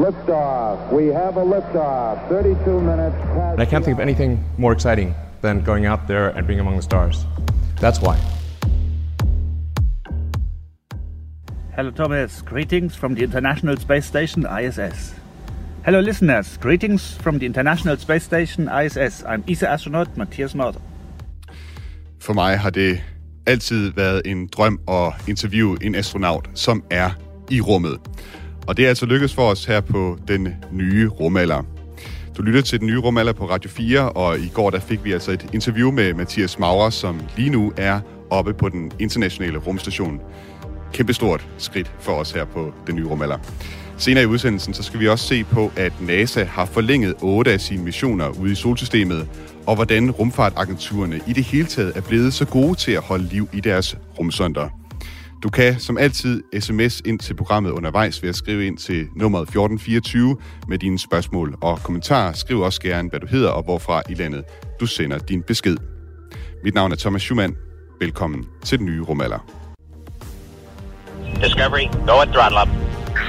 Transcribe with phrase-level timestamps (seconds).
[0.00, 0.92] Liftoff.
[0.92, 2.28] We have a liftoff.
[2.28, 3.52] 32 minutes past.
[3.52, 6.76] And I can't think of anything more exciting than going out there and being among
[6.76, 7.26] the stars.
[7.80, 8.16] That's why.
[11.76, 12.42] Hello, Thomas.
[12.42, 15.14] Greetings from the International Space Station ISS.
[15.84, 16.58] Hello, listeners.
[16.58, 19.22] Greetings from the International Space Station ISS.
[19.24, 20.80] I'm ESA astronaut Mathias Maurer.
[22.18, 23.02] For mig har det
[23.46, 27.10] altid været en drøm at interviewe en astronaut, som er
[27.50, 27.98] i rummet.
[28.70, 31.62] Og det er altså lykkedes for os her på den nye rumalder.
[32.36, 35.12] Du lytter til den nye rumalder på Radio 4, og i går der fik vi
[35.12, 38.00] altså et interview med Mathias Maurer, som lige nu er
[38.30, 40.20] oppe på den internationale rumstation.
[40.92, 43.38] Kæmpestort skridt for os her på den nye rumalder.
[43.98, 47.60] Senere i udsendelsen, så skal vi også se på, at NASA har forlænget otte af
[47.60, 49.28] sine missioner ude i solsystemet,
[49.66, 53.48] og hvordan rumfartagenturerne i det hele taget er blevet så gode til at holde liv
[53.52, 54.79] i deres rumsonder.
[55.42, 59.42] Du kan som altid sms ind til programmet undervejs ved at skrive ind til nummeret
[59.42, 60.36] 1424
[60.68, 62.32] med dine spørgsmål og kommentarer.
[62.32, 64.44] Skriv også gerne, hvad du hedder og hvorfra i landet
[64.80, 65.76] du sender din besked.
[66.64, 67.56] Mit navn er Thomas Schumann.
[68.00, 69.38] Velkommen til den nye rumalder.
[71.44, 72.68] Discovery, go at throttle up.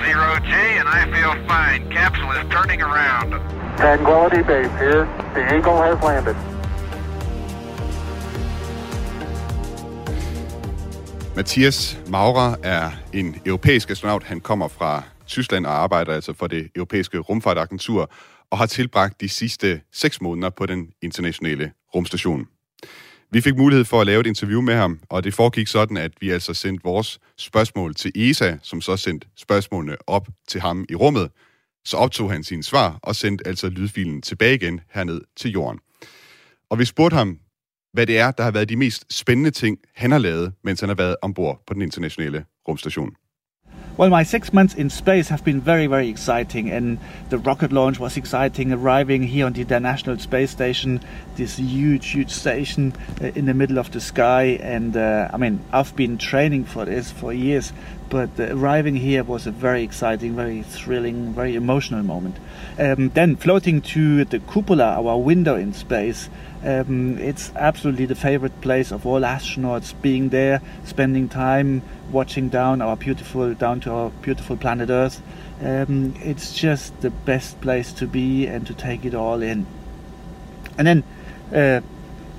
[0.06, 1.82] Zero G, and I feel fine.
[1.98, 3.30] Capsule is turning around.
[3.78, 5.04] Tranquility Base here.
[5.36, 6.61] The Eagle has landed.
[11.36, 14.24] Mathias Maurer er en europæisk astronaut.
[14.24, 18.12] Han kommer fra Tyskland og arbejder altså for det europæiske rumfartagentur
[18.50, 22.48] og har tilbragt de sidste seks måneder på den internationale rumstation.
[23.32, 26.12] Vi fik mulighed for at lave et interview med ham, og det foregik sådan, at
[26.22, 30.96] vi altså sendte vores spørgsmål til ESA, som så sendte spørgsmålene op til ham i
[30.96, 31.30] rummet.
[31.86, 35.80] Så optog han sine svar og sendte altså lydfilen tilbage igen herned til jorden.
[36.70, 37.38] Og vi spurgte ham,
[37.94, 40.90] hvad det er, der har været de mest spændende ting, han har lavet, mens han
[40.90, 43.10] har været ombord på den internationale rumstation.
[43.98, 46.98] Well, my six months in space have been very, very exciting, and
[47.30, 48.72] the rocket launch was exciting.
[48.72, 51.02] Arriving here on the International Space Station,
[51.36, 55.60] this huge, huge station uh, in the middle of the sky, and uh, I mean,
[55.74, 57.74] I've been training for this for years,
[58.10, 62.38] but uh, arriving here was a very exciting, very thrilling, very emotional moment.
[62.80, 66.30] Um, then floating to the cupola, our window in space.
[66.64, 69.94] Um, it's absolutely the favorite place of all astronauts.
[70.02, 75.22] Being there, spending time watching down our beautiful, down to our beautiful planet Earth.
[75.62, 79.66] Um, it's just the best place to be and to take it all in.
[80.78, 81.04] And then
[81.54, 81.82] uh,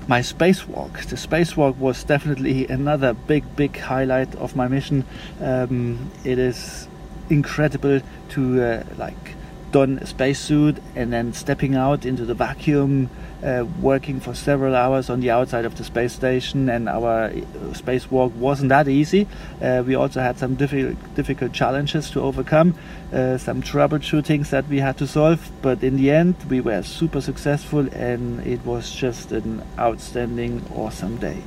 [0.07, 1.05] my spacewalk.
[1.05, 5.05] The spacewalk was definitely another big, big highlight of my mission.
[5.41, 6.87] Um, it is
[7.29, 9.35] incredible to uh, like
[9.71, 13.09] don a spacesuit and then stepping out into the vacuum,
[13.43, 16.69] uh, working for several hours on the outside of the space station.
[16.69, 17.31] And our uh,
[17.73, 19.27] spacewalk wasn't that easy.
[19.61, 22.75] Uh, we also had some difficult, difficult challenges to overcome,
[23.11, 25.51] uh, some troubleshootings that we had to solve.
[25.61, 31.17] But in the end, we were super successful, and it was just an outstanding, awesome
[31.17, 31.41] day.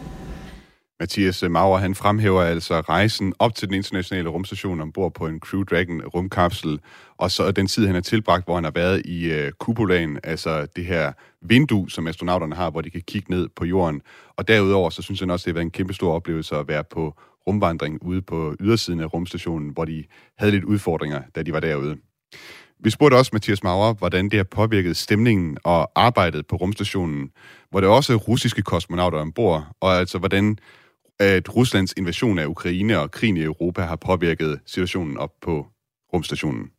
[1.01, 5.41] Mathias øh, Maurer, han fremhæver altså rejsen op til den internationale rumstation ombord på en
[5.41, 6.81] Crew Dragon rumkapsel,
[7.17, 10.67] og så den tid, han har tilbragt, hvor han har været i øh, kupolaen, altså
[10.77, 11.13] det her
[11.43, 14.03] vindue, som astronauterne har, hvor de kan kigge ned på jorden.
[14.37, 16.85] Og derudover, så synes han også, det har været en kæmpe stor oplevelse at være
[16.85, 17.15] på
[17.47, 20.05] rumvandring ude på ydersiden af rumstationen, hvor de
[20.39, 21.97] havde lidt udfordringer, da de var derude.
[22.81, 27.31] Vi spurgte også Mathias Maurer, hvordan det har påvirket stemningen og arbejdet på rumstationen,
[27.71, 30.59] hvor der også er russiske kosmonauter ombord, og altså hvordan
[31.19, 35.67] at Ruslands invasion af Ukraine og krigen i Europa har påvirket situationen op på
[36.15, 36.71] rumstationen.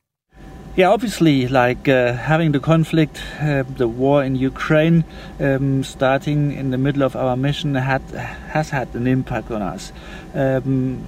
[0.80, 5.04] Yeah, obviously, like uh, having the conflict, uh, the war in Ukraine,
[5.40, 8.02] um, starting in the middle of our mission, had
[8.48, 9.94] has had an impact on us.
[10.36, 11.00] Um,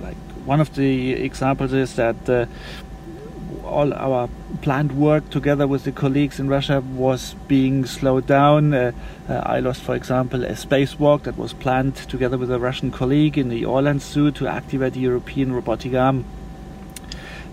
[0.00, 2.46] like one of the examples is that uh,
[3.74, 4.28] all our
[4.62, 8.72] planned work together with the colleagues in Russia was being slowed down.
[8.72, 8.92] Uh,
[9.28, 13.36] uh, I lost, for example, a spacewalk that was planned together with a Russian colleague
[13.36, 16.24] in the Orlan Zoo to activate the European robotic arm.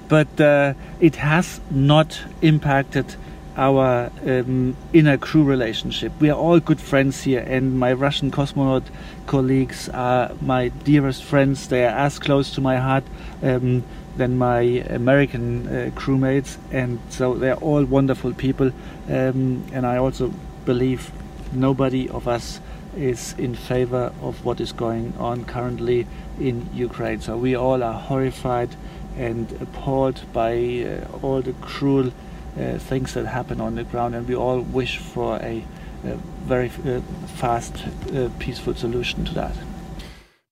[0.07, 3.15] But uh, it has not impacted
[3.57, 6.11] our um, inner crew relationship.
[6.19, 8.83] We are all good friends here, and my Russian cosmonaut
[9.27, 11.67] colleagues are my dearest friends.
[11.67, 13.03] They are as close to my heart
[13.43, 13.83] um,
[14.17, 18.71] than my American uh, crewmates, and so they're all wonderful people.
[19.09, 20.33] Um, and I also
[20.65, 21.11] believe
[21.53, 22.59] nobody of us
[22.95, 26.07] is in favor of what is going on currently
[26.39, 27.21] in Ukraine.
[27.21, 28.75] So we all are horrified
[29.17, 32.11] and appalled by uh, all the cruel
[32.59, 35.63] uh, things that happen on the ground, and we all wish for a,
[36.03, 36.15] a
[36.45, 36.99] very uh,
[37.35, 37.75] fast,
[38.13, 39.55] uh, peaceful solution to that.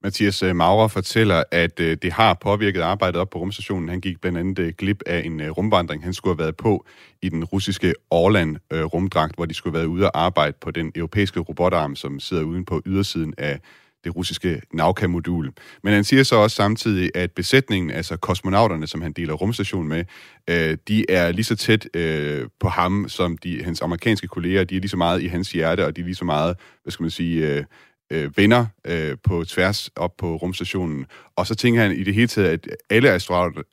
[0.04, 3.90] Mathias øh, Maurer fortæller, at øh, det har påvirket arbejdet op på rumstationen.
[3.90, 6.86] Han gik blandt andet øh, glip af en rumvandring, han skulle have været på
[7.22, 11.40] i den russiske Orlan-rumdragt, hvor de skulle have været ude og arbejde på den europæiske
[11.40, 13.60] robotarm, som sidder uden på ydersiden af
[14.04, 15.52] det russiske Nauka-modul.
[15.84, 20.04] Men han siger så også samtidig, at besætningen, altså kosmonauterne, som han deler rumstation med,
[20.50, 24.64] øh, de er lige så tæt øh, på ham, som de, hans amerikanske kolleger.
[24.64, 26.92] De er lige så meget i hans hjerte, og de er lige så meget, hvad
[26.92, 27.64] skal man sige, øh,
[28.12, 31.06] øh, venner øh, på tværs op på rumstationen.
[31.36, 33.10] Og så tænker han i det hele taget, at alle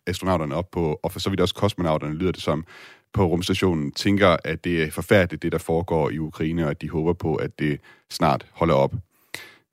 [0.07, 2.65] astronauterne op på, og for så vidt også kosmonauterne, lyder det som,
[3.13, 6.91] på rumstationen, tænker, at det er forfærdeligt, det der foregår i Ukraine, og at de
[6.91, 7.81] håber på, at det
[8.11, 8.95] snart holder op.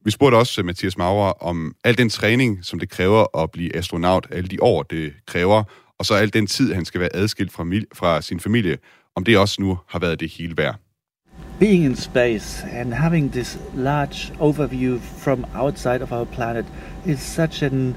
[0.05, 3.75] Vi spurgte også øh, Mathias Maurer om al den træning, som det kræver at blive
[3.75, 5.63] astronaut, alle de år, det kræver,
[5.99, 8.77] og så al den tid, han skal være adskilt fra, fra sin familie,
[9.15, 10.75] om det også nu har været det hele værd.
[11.59, 16.65] Being in space and having this large overview from outside of our planet
[17.05, 17.95] is such an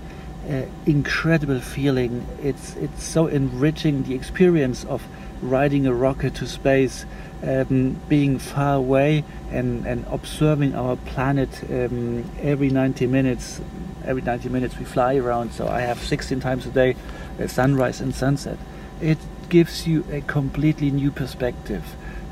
[0.48, 2.26] uh, incredible feeling.
[2.42, 5.02] It's it's so enriching the experience of
[5.40, 7.06] riding a rocket to space
[7.42, 13.60] um, being far away and, and observing our planet um, every 90 minutes.
[14.04, 16.94] Every 90 minutes we fly around, so I have 16 times a day
[17.40, 18.58] uh, sunrise and sunset.
[19.00, 19.18] It
[19.48, 21.84] gives you a completely new perspective.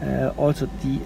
[0.05, 1.01] Uh, also, the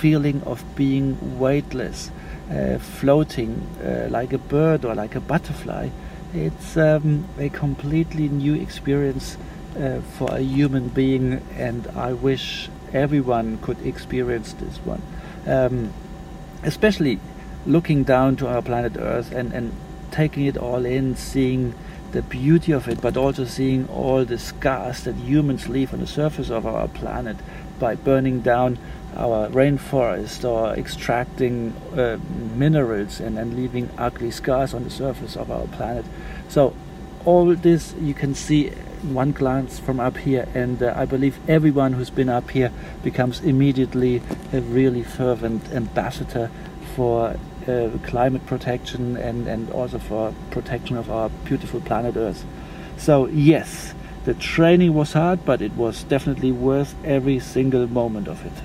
[0.00, 2.10] feeling of being weightless,
[2.50, 5.88] uh, floating uh, like a bird or like a butterfly.
[6.34, 9.36] It's um, a completely new experience
[10.18, 15.00] for a human being, and I wish everyone could experience this one.
[15.46, 15.92] Um,
[16.62, 17.18] especially
[17.66, 19.72] looking down to our planet Earth and, and
[20.10, 21.74] taking it all in, seeing
[22.12, 26.06] the beauty of it, but also seeing all the scars that humans leave on the
[26.06, 27.36] surface of our planet
[27.82, 28.78] by burning down
[29.16, 32.16] our rainforest or extracting uh,
[32.54, 36.04] minerals and, and leaving ugly scars on the surface of our planet.
[36.48, 36.74] So,
[37.24, 41.38] all this you can see in one glance from up here, and uh, I believe
[41.48, 42.70] everyone who's been up here
[43.02, 46.50] becomes immediately a really fervent ambassador
[46.94, 47.36] for
[47.66, 52.44] uh, climate protection and, and also for protection of our beautiful planet Earth.
[52.96, 53.92] So, yes,
[54.24, 58.64] the training was hard, but it was definitely worth every single moment of it.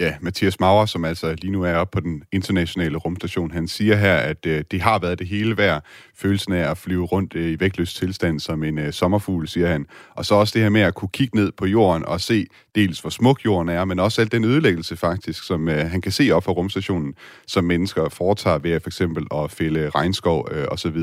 [0.00, 3.96] Ja, Mathias Maurer, som altså lige nu er oppe på den internationale rumstation, han siger
[3.96, 5.84] her, at øh, det har været det hele værd,
[6.16, 9.86] følelsen af at flyve rundt øh, i vægtløs tilstand som en øh, sommerfugl, siger han.
[10.14, 13.00] Og så også det her med at kunne kigge ned på jorden og se dels,
[13.00, 16.30] hvor smuk jorden er, men også al den ødelæggelse faktisk, som øh, han kan se
[16.30, 17.14] op fra rumstationen,
[17.46, 20.98] som mennesker foretager ved for eksempel at fælde regnskov øh, osv.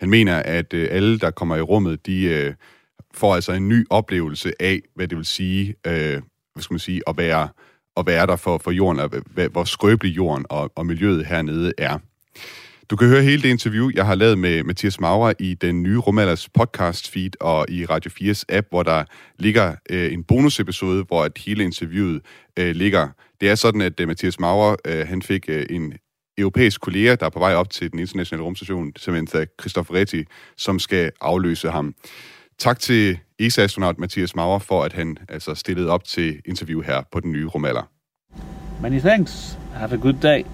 [0.00, 2.54] Han mener, at øh, alle, der kommer i rummet, de øh,
[3.14, 6.22] får altså en ny oplevelse af, hvad det vil sige, øh,
[6.52, 7.48] hvad skal man sige, at være
[7.98, 9.10] at være der for, for jorden, og
[9.50, 11.98] hvor skrøbelig jorden og, og miljøet hernede er.
[12.90, 15.98] Du kan høre hele det interview, jeg har lavet med Mathias Maurer i den nye
[15.98, 19.04] Rumalders podcast feed og i Radio 4's app, hvor der
[19.38, 22.20] ligger øh, en bonusepisode, hvor at hele interviewet
[22.58, 23.08] øh, ligger.
[23.40, 25.92] Det er sådan, at øh, Mathias Maurer øh, han fik øh, en
[26.38, 30.24] europæisk kollega, der er på vej op til den internationale rumstation, Samantha Christofferetti,
[30.56, 31.94] som skal afløse ham.
[32.58, 37.20] Tak til ESA-astronaut Mathias Maurer for, at han altså stillede op til interview her på
[37.20, 37.90] den nye rumalder.
[38.82, 39.58] Many thanks.
[39.72, 40.44] Have a good day.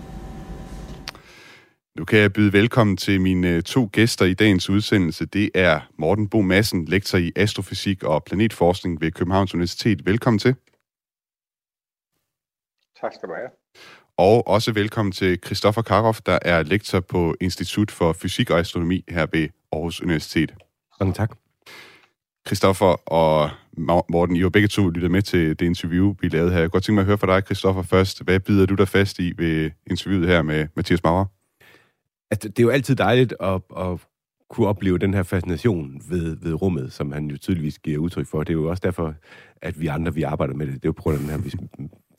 [1.98, 5.26] Nu kan jeg byde velkommen til mine to gæster i dagens udsendelse.
[5.26, 10.06] Det er Morten Bo Madsen, lektor i astrofysik og planetforskning ved Københavns Universitet.
[10.06, 10.54] Velkommen til.
[13.00, 13.48] Tak skal du have.
[14.16, 19.04] Og også velkommen til Christoffer Karoff, der er lektor på Institut for Fysik og Astronomi
[19.08, 20.54] her ved Aarhus Universitet.
[21.00, 21.43] Mange tak.
[22.46, 23.50] Christoffer og
[24.08, 26.58] Morten, I har begge to lyttet med til det interview, vi lavede her.
[26.58, 28.24] Jeg kunne godt tænke mig at høre fra dig, Christoffer, først.
[28.24, 31.24] Hvad bider du der fast i ved interviewet her med Mathias Maurer?
[32.30, 33.98] Altså, det er jo altid dejligt at, at
[34.50, 38.42] kunne opleve den her fascination ved, ved rummet, som han jo tydeligvis giver udtryk for.
[38.42, 39.14] Det er jo også derfor,
[39.62, 40.74] at vi andre, vi arbejder med det.
[40.74, 41.68] Det er jo på grund af den her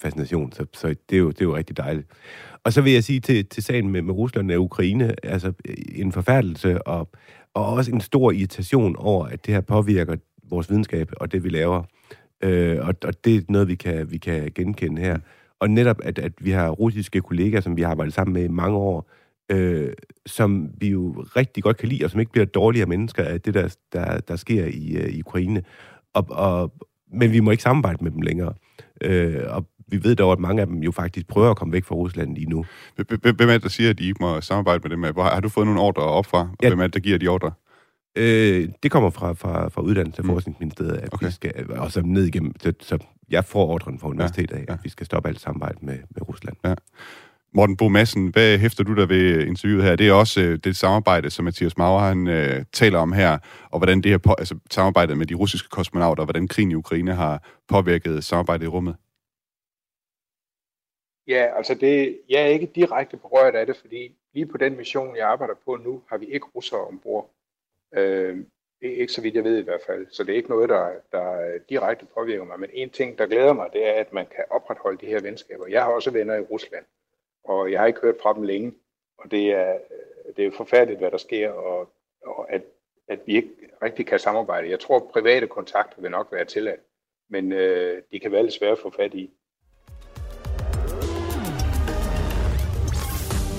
[0.02, 2.08] fascination, så, så det, er jo, det er jo rigtig dejligt.
[2.64, 5.54] Og så vil jeg sige til, til sagen med, med Rusland og Ukraine, altså
[5.96, 7.10] en forfærdelse og,
[7.56, 10.16] og også en stor irritation over, at det her påvirker
[10.50, 11.84] vores videnskab og det, vi laver.
[12.44, 15.18] Øh, og, og det er noget, vi kan, vi kan genkende her.
[15.60, 18.48] Og netop, at, at vi har russiske kollegaer, som vi har arbejdet sammen med i
[18.48, 19.10] mange år,
[19.52, 19.94] øh,
[20.26, 23.54] som vi jo rigtig godt kan lide, og som ikke bliver dårligere mennesker af det,
[23.54, 25.64] der, der, der sker i, øh, i Ukraine.
[26.14, 26.74] Og, og,
[27.14, 28.54] men vi må ikke samarbejde med dem længere.
[29.02, 31.86] Øh, og vi ved dog, at mange af dem jo faktisk prøver at komme væk
[31.86, 32.66] fra Rusland lige nu.
[33.22, 35.16] Hvem er det, der siger, at de ikke må samarbejde med dem?
[35.18, 36.50] Har du fået nogle ordre op fra?
[36.64, 36.68] Ja.
[36.68, 37.52] Hvem er det, der giver de ordre?
[38.18, 40.32] Øh, det kommer fra, fra, fra Uddannelse- og mm.
[40.32, 41.26] Forskningsministeriet, at okay.
[41.26, 42.98] vi skal, og så ned igennem, så, så
[43.30, 44.74] jeg får ordren fra universitetet af, ja, ja.
[44.74, 46.56] at vi skal stoppe alt samarbejde med, med Rusland.
[46.66, 46.74] Ja.
[47.54, 49.96] Morten Bo Madsen, hvad hæfter du der ved interviewet her?
[49.96, 53.38] Det er også øh, det samarbejde, som Mathias Mauer han, øh, taler om her,
[53.72, 56.76] og hvordan det her på, altså, samarbejdet med de russiske kosmonauter, og hvordan krigen i
[56.76, 58.96] Ukraine har påvirket samarbejdet i rummet.
[61.28, 65.16] Ja, altså det, jeg er ikke direkte berørt af det, fordi lige på den mission,
[65.16, 67.30] jeg arbejder på nu, har vi ikke russere ombord.
[67.92, 68.38] Øh,
[68.82, 70.08] ikke så vidt jeg ved i hvert fald.
[70.10, 72.60] Så det er ikke noget, der, der direkte påvirker mig.
[72.60, 75.68] Men en ting, der glæder mig, det er, at man kan opretholde de her venskaber.
[75.68, 76.86] Jeg har også venner i Rusland,
[77.44, 78.74] og jeg har ikke hørt fra dem længe.
[79.18, 79.78] Og det er,
[80.38, 81.90] det er forfærdeligt, hvad der sker, og,
[82.26, 82.62] og at,
[83.08, 83.50] at vi ikke
[83.84, 84.70] rigtig kan samarbejde.
[84.70, 86.82] Jeg tror, private kontakter vil nok være tilladt,
[87.30, 89.32] men øh, de kan være lidt svære at få fat i.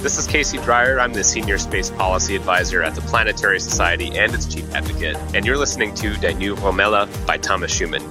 [0.07, 1.01] This is Casey Dreyer.
[1.01, 5.17] I'm the Senior Space Policy Advisor at the Planetary Society and its Chief Advocate.
[5.35, 8.03] And you're listening to Die New Romella by Thomas Schumann.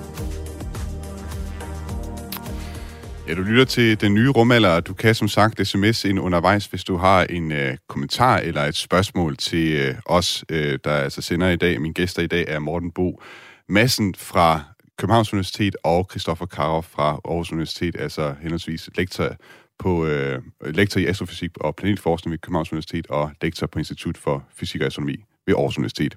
[3.28, 6.84] Ja, du lytter til den nye rumalder, du kan som sagt sms ind undervejs, hvis
[6.84, 11.50] du har en øh, kommentar eller et spørgsmål til øh, os, øh, der altså sender
[11.50, 11.82] i dag.
[11.82, 13.22] Min gæster i dag er Morten Bo
[13.70, 14.62] Madsen fra
[14.98, 19.36] Københavns Universitet og Christoffer Karoff fra Aarhus Universitet, altså henholdsvis lektor
[19.80, 24.46] på øh, lektor i astrofysik og planetforskning ved Københavns Universitet og lektor på Institut for
[24.56, 26.16] Fysik og Astronomi ved Aarhus Universitet.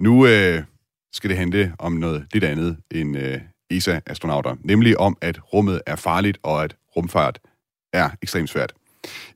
[0.00, 0.62] Nu øh,
[1.12, 5.96] skal det handle om noget lidt andet end øh, ESA-astronauter, nemlig om, at rummet er
[5.96, 7.38] farligt og at rumfart
[7.92, 8.72] er ekstremt svært.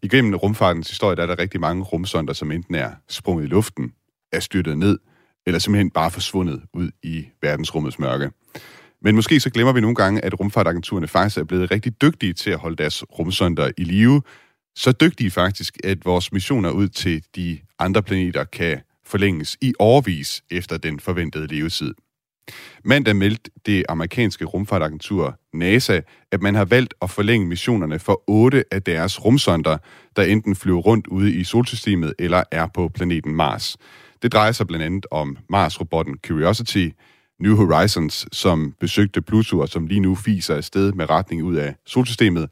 [0.02, 3.92] Igennem rumfartens historie der er der rigtig mange rumsonder, som enten er sprunget i luften,
[4.32, 4.98] er styrtet ned,
[5.46, 8.30] eller simpelthen bare forsvundet ud i verdensrummets mørke.
[9.04, 12.50] Men måske så glemmer vi nogle gange, at rumfartagenturerne faktisk er blevet rigtig dygtige til
[12.50, 14.22] at holde deres rumsonder i live.
[14.76, 20.42] Så dygtige faktisk, at vores missioner ud til de andre planeter kan forlænges i årvis
[20.50, 21.94] efter den forventede levetid.
[22.84, 26.00] Mandag meldte det amerikanske rumfartagentur NASA,
[26.32, 29.78] at man har valgt at forlænge missionerne for otte af deres rumsonder,
[30.16, 33.76] der enten flyver rundt ude i solsystemet eller er på planeten Mars.
[34.22, 36.88] Det drejer sig blandt andet om Mars-robotten Curiosity,
[37.42, 41.74] New Horizons, som besøgte Pluto og som lige nu fiser afsted med retning ud af
[41.86, 42.50] solsystemet,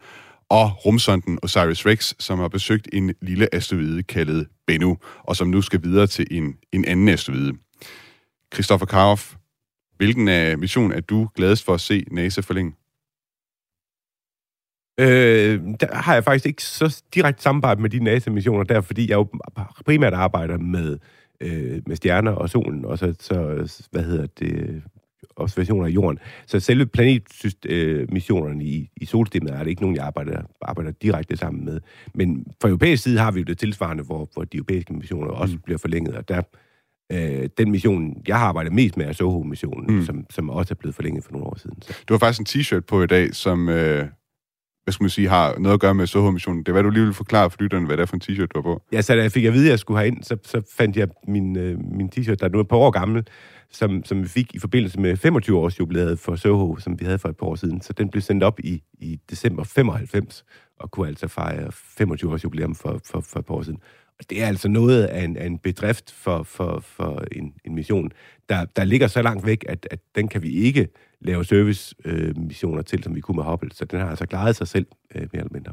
[0.49, 5.83] og rumsonden OSIRIS-REx, som har besøgt en lille asteroide kaldet Bennu, og som nu skal
[5.83, 7.53] videre til en, en anden asteroide.
[8.55, 9.35] Christoffer Karoff,
[9.97, 12.73] hvilken af mission er du gladest for at se NASA forlænge?
[15.01, 19.17] Øh, der har jeg faktisk ikke så direkte samarbejde med de NASA-missioner der, fordi jeg
[19.17, 19.29] jo
[19.87, 20.99] primært arbejder med
[21.41, 23.35] øh, med stjerner og solen, og så, så
[23.91, 24.83] hvad hedder det,
[25.37, 26.19] observationer af jorden.
[26.47, 31.65] Så selve planetmissionerne i, i solsystemet er det ikke nogen, jeg arbejder, arbejder direkte sammen
[31.65, 31.81] med.
[32.15, 35.55] Men fra europæisk side har vi jo det tilsvarende, hvor, hvor de europæiske missioner også
[35.55, 35.61] mm.
[35.61, 36.43] bliver forlænget, og der
[37.13, 40.05] øh, den mission, jeg har arbejdet mest med, er Soho-missionen, mm.
[40.05, 41.83] som, som også er blevet forlænget for nogle år siden.
[41.83, 41.95] Så.
[42.09, 44.07] Du har faktisk en t-shirt på i dag, som, øh,
[44.85, 46.61] hvad skal man sige, har noget at gøre med Soho-missionen.
[46.61, 48.47] Det er, hvad du lige vil forklare for lytterne, hvad det er for en t-shirt,
[48.47, 48.83] du har på.
[48.93, 51.09] Ja, så da jeg fik at vide, at jeg skulle ind, så, så fandt jeg
[51.29, 53.27] min, øh, min t-shirt, der er nu et par år gammel,
[53.71, 57.19] som, som vi fik i forbindelse med 25 års jubilæet for Soho, som vi havde
[57.19, 57.81] for et par år siden.
[57.81, 60.45] Så den blev sendt op i, i december 95,
[60.79, 63.79] og kunne altså fejre 25 års jubilæum for, for, for et par år siden.
[64.19, 67.75] Og det er altså noget af en, af en bedrift for, for, for en, en
[67.75, 68.11] mission,
[68.49, 70.89] der, der ligger så langt væk, at, at den kan vi ikke
[71.21, 73.71] lave service-missioner øh, til, som vi kunne med Hubble.
[73.73, 75.73] Så den har altså klaret sig selv, øh, mere eller mindre.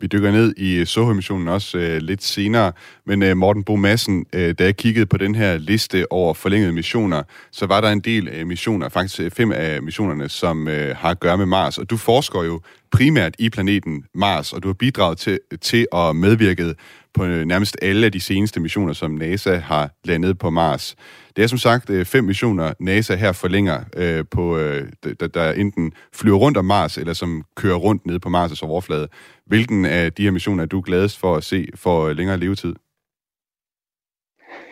[0.00, 2.72] Vi dykker ned i øh, Soho-missionen også øh, lidt senere,
[3.06, 6.72] men øh, Morten Bo Madsen, øh, da jeg kiggede på den her liste over forlængede
[6.72, 10.96] missioner, så var der en del øh, missioner, faktisk øh, fem af missionerne, som øh,
[10.96, 11.78] har at gøre med Mars.
[11.78, 16.16] Og du forsker jo primært i planeten Mars, og du har bidraget til, til at
[16.16, 16.74] medvirke
[17.14, 20.96] på øh, nærmest alle af de seneste missioner, som NASA har landet på Mars.
[21.36, 24.88] Det er som sagt øh, fem missioner, NASA her forlænger øh, på, øh,
[25.20, 29.08] der, der enten flyver rundt om Mars, eller som kører rundt ned på Mars' overflade.
[29.46, 32.74] Hvilken af de her missioner er du gladest for at se for øh, længere levetid?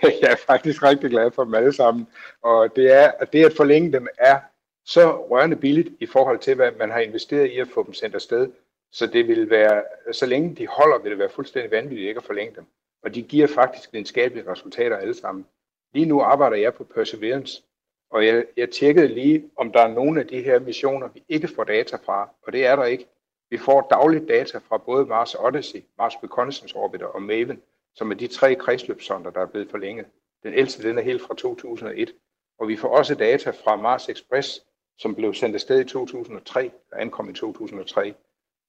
[0.23, 2.07] Jeg er faktisk rigtig glad for dem alle sammen.
[2.43, 4.39] Og det, er, at det at forlænge dem er
[4.85, 8.15] så rørende billigt i forhold til, hvad man har investeret i at få dem sendt
[8.15, 8.49] afsted.
[8.93, 9.83] Så det vil være,
[10.13, 12.65] så længe de holder, vil det være fuldstændig vanvittigt ikke at forlænge dem.
[13.03, 15.47] Og de giver faktisk videnskabelige resultater alle sammen.
[15.97, 17.63] Lige nu arbejder jeg på Perseverance,
[18.11, 21.49] og jeg, jeg tjekkede lige, om der er nogle af de her missioner, vi ikke
[21.49, 23.07] får data fra, og det er der ikke.
[23.51, 27.63] Vi får dagligt data fra både Mars Odyssey, Mars Reconnaissance Orbiter og MAVEN,
[27.95, 30.07] som er de tre kredsløbssonder, der er blevet forlænget.
[30.43, 32.15] Den ældste den er helt fra 2001.
[32.59, 34.61] Og vi får også data fra Mars Express,
[34.99, 38.15] som blev sendt afsted i 2003, der ankom i 2003.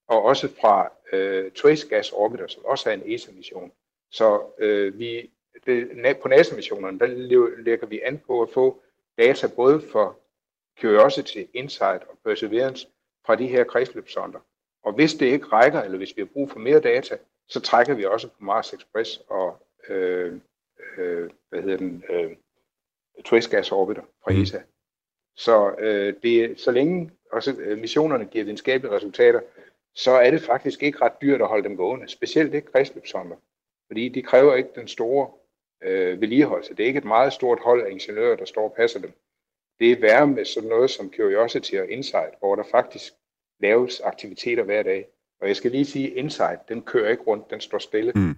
[0.08, 3.72] Og også fra øh, Trace Gas Orbiter, som også er en ESA-mission.
[4.12, 5.30] Så øh, vi,
[5.66, 7.08] det, på NASA-missionerne, der
[7.64, 8.82] lægger vi an på at få
[9.18, 10.20] data både for
[10.82, 12.88] Curiosity, Insight og Perseverance
[13.26, 14.40] fra de her kredsløbssonder.
[14.84, 17.94] Og hvis det ikke rækker, eller hvis vi har brug for mere data, så trækker
[17.94, 20.34] vi også på Mars Express og øh,
[20.98, 22.32] øh, hvad hedder den, øh,
[23.26, 24.42] trace gas orbiter fra Mm.
[24.42, 24.60] ESA.
[25.36, 29.42] Så øh, det, så længe også øh, missionerne giver videnskabelige resultater,
[29.96, 32.08] så er det faktisk ikke ret dyrt at holde dem gående.
[32.08, 33.36] Specielt ikke kredsløbssonder,
[33.88, 35.32] fordi de kræver ikke den store
[35.84, 36.76] øh, vedligeholdelse.
[36.76, 39.12] Det er ikke et meget stort hold af ingeniører, der står og passer dem.
[39.80, 43.14] Det er værre med sådan noget som Curiosity og Insight, hvor der faktisk
[43.60, 45.08] laves aktiviteter hver dag.
[45.42, 48.12] Og jeg skal lige sige, Insight, den kører ikke rundt, den står stille.
[48.16, 48.36] Mm.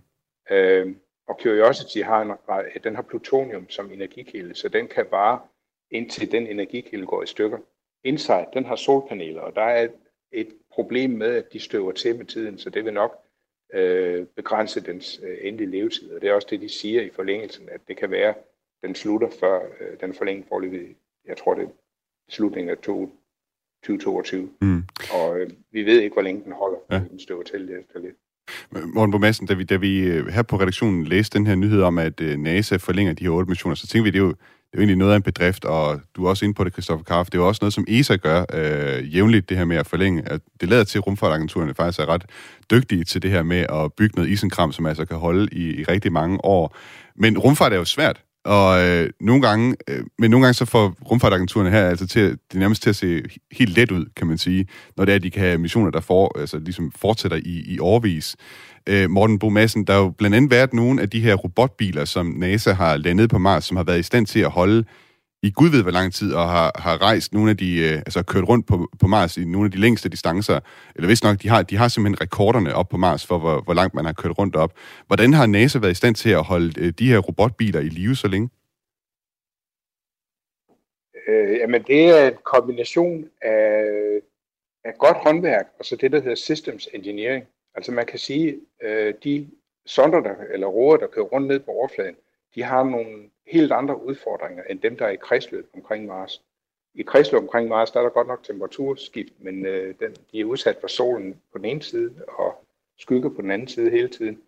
[0.52, 0.96] Øh,
[1.28, 2.32] og Curiosity har, en,
[2.84, 5.40] den har plutonium som energikilde, så den kan vare
[5.92, 7.58] indtil den energikilde går i stykker.
[8.04, 9.88] Insight, den har solpaneler, og der er
[10.32, 13.24] et, problem med, at de støver til med tiden, så det vil nok
[13.74, 16.12] øh, begrænse dens øh, endelige levetid.
[16.12, 18.34] Og det er også det, de siger i forlængelsen, at det kan være,
[18.84, 20.96] den slutter før øh, den forlænget forløbet,
[21.28, 21.70] jeg tror det er
[22.30, 23.12] slutningen af to,
[23.84, 24.50] 2022.
[24.62, 24.84] Mm.
[25.14, 27.02] Og øh, vi ved ikke, hvor længe den holder, Ja.
[27.12, 28.16] den støver til det efter lidt.
[28.96, 31.82] Morten Bo Madsen, da vi, da vi øh, her på redaktionen læste den her nyhed
[31.82, 34.36] om, at øh, NASA forlænger de her otte missioner, så tænkte vi, det er jo,
[34.72, 36.74] det er jo egentlig noget af en bedrift, og du er også inde på det,
[36.74, 37.26] Christoffer Karf.
[37.26, 40.24] Det er jo også noget, som ESA gør øh, jævnligt, det her med at forlænge.
[40.26, 42.26] At det lader til, at rumfartagenturerne faktisk er ret
[42.72, 45.84] dygtige til det her med at bygge noget isenkram, som altså kan holde i, i
[45.84, 46.76] rigtig mange år.
[47.16, 50.96] Men rumfart er jo svært, og øh, nogle gange, øh, men nogle gange så får
[51.12, 54.38] rumfartagenturerne her altså til, det er nærmest til at se helt let ud, kan man
[54.38, 57.64] sige, når det er, at de kan have missioner, der for, altså, ligesom fortsætter i,
[57.66, 58.36] i årvis.
[58.88, 62.06] Øh, Morten Bo Madsen, der er jo blandt andet været nogle af de her robotbiler,
[62.06, 64.86] som NASA har landet på Mars, som har været i stand til at holde
[65.44, 68.24] i gud ved hvor lang tid, og har, har rejst nogle af de, øh, altså
[68.24, 70.60] kørt rundt på, på Mars i nogle af de længste distancer,
[70.96, 73.74] eller hvis nok, de har, de har simpelthen rekorderne op på Mars for, hvor, hvor
[73.74, 74.74] langt man har kørt rundt op.
[75.08, 78.16] Hvordan har NASA været i stand til at holde øh, de her robotbiler i live
[78.16, 78.50] så længe?
[81.28, 83.86] Øh, jamen, det er en kombination af,
[84.86, 87.46] af godt håndværk, og så det, der hedder systems engineering.
[87.76, 89.50] Altså man kan sige, øh, de
[89.86, 92.16] sonder, der, eller roer, der kører rundt ned på overfladen,
[92.56, 96.44] de har nogle helt andre udfordringer, end dem, der er i kredsløb omkring Mars.
[96.94, 100.46] I kredsløb omkring Mars, der er der godt nok temperaturskift, men øh, den, de er
[100.46, 102.64] udsat for solen på den ene side, og
[102.98, 104.42] skygge på den anden side hele tiden.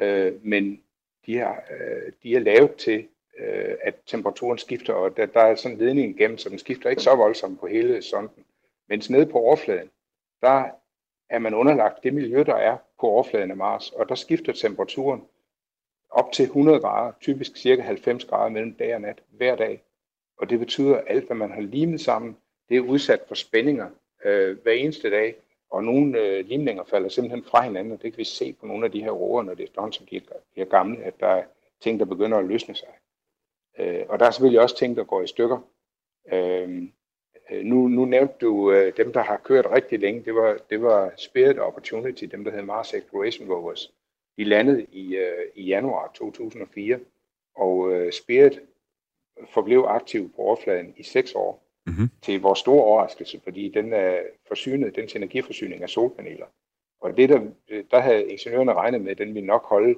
[0.00, 0.82] Øh, men
[1.26, 3.08] de har, øh, de er lavet til,
[3.38, 6.90] øh, at temperaturen skifter, og der, der er sådan en ledning igennem, så den skifter
[6.90, 8.44] ikke så voldsomt på hele sonden.
[8.88, 9.90] Mens nede på overfladen,
[10.40, 10.64] der
[11.32, 15.22] er man underlagt det miljø, der er på overfladen af Mars, og der skifter temperaturen
[16.10, 19.82] op til 100 grader, typisk cirka 90 grader mellem dag og nat, hver dag.
[20.38, 22.36] Og det betyder, at alt, hvad man har limet sammen,
[22.68, 23.90] det er udsat for spændinger
[24.24, 25.34] øh, hver eneste dag,
[25.70, 28.84] og nogle øh, limninger falder simpelthen fra hinanden, og det kan vi se på nogle
[28.84, 30.20] af de her roer, når det er efterhånden, som de
[30.52, 31.44] bliver gamle, at der er
[31.80, 32.88] ting, der begynder at løsne sig.
[33.78, 35.58] Øh, og der er selvfølgelig også ting, der går i stykker.
[36.32, 36.88] Øh,
[37.64, 40.22] nu, nu nævnte du øh, dem, der har kørt rigtig længe.
[40.24, 43.92] Det var, det var Spirit Opportunity, dem der hedder Mars Exploration Rovers.
[44.38, 47.00] De landede i, øh, i januar 2004,
[47.56, 48.60] og øh, Spirit
[49.54, 51.62] forblev aktiv på overfladen i seks år.
[51.86, 52.08] Mhm.
[52.22, 56.46] Til vores store overraskelse, fordi den er forsynet, dens energiforsyning af solpaneler.
[57.00, 57.40] Og det, der,
[57.90, 59.94] der havde ingeniørerne regnet med, at den ville nok holde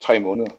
[0.00, 0.50] tre måneder.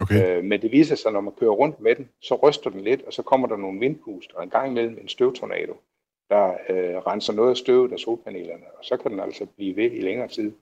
[0.00, 0.38] Okay.
[0.38, 3.02] Øh, men det viser sig, når man kører rundt med den, så ryster den lidt,
[3.02, 5.76] og så kommer der nogle vindpust, og en gang imellem en støvtornado,
[6.30, 9.90] der øh, renser noget af støvet af solpanelerne, og så kan den altså blive ved
[9.90, 10.52] i længere tid.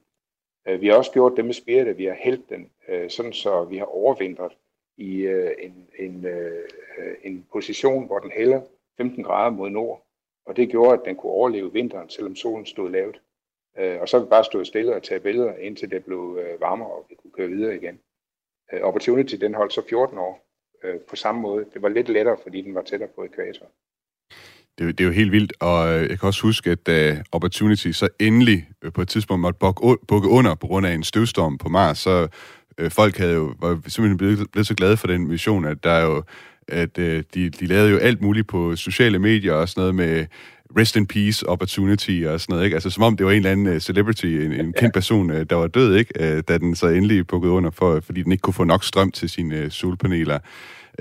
[0.69, 3.33] Øh, vi har også gjort det med Spirit, at vi har hældt den, øh, sådan
[3.33, 4.53] så vi har overvintret
[4.97, 6.69] i øh, en, en, øh,
[7.23, 8.61] en position, hvor den hælder
[8.97, 10.07] 15 grader mod nord,
[10.47, 13.21] og det gjorde, at den kunne overleve vinteren, selvom solen stod lavt.
[13.79, 16.61] Øh, og så har vi bare stået stille og taget billeder, indtil det blev øh,
[16.61, 18.01] varmere, og vi kunne køre videre igen.
[18.73, 20.47] Øh, Opportunity, den holdt så 14 år
[20.85, 21.65] øh, på samme måde.
[21.75, 23.67] Det var lidt lettere, fordi den var tættere på ekvator.
[24.79, 26.87] Det, er jo- det er jo helt vildt, og øh, jeg kan også huske, at
[26.87, 29.59] da Opportunity så endelig øh, på et tidspunkt måtte
[30.09, 32.29] bukke under på grund af en støvstorm på Mars, så
[32.79, 36.01] øh, folk havde jo, var simpelthen blevet, blevet så glade for den mission, at der
[36.01, 36.23] jo
[36.69, 40.27] at øh, de, de lavede jo alt muligt på sociale medier og sådan noget med
[40.79, 42.75] rest in peace opportunity og sådan noget, ikke?
[42.75, 45.37] Altså som om det var en eller anden uh, celebrity, en, en kendt person, uh,
[45.51, 46.37] der var død, ikke?
[46.37, 49.11] Uh, da den så endelig bukkede under, for, fordi den ikke kunne få nok strøm
[49.11, 50.39] til sine uh, solpaneler.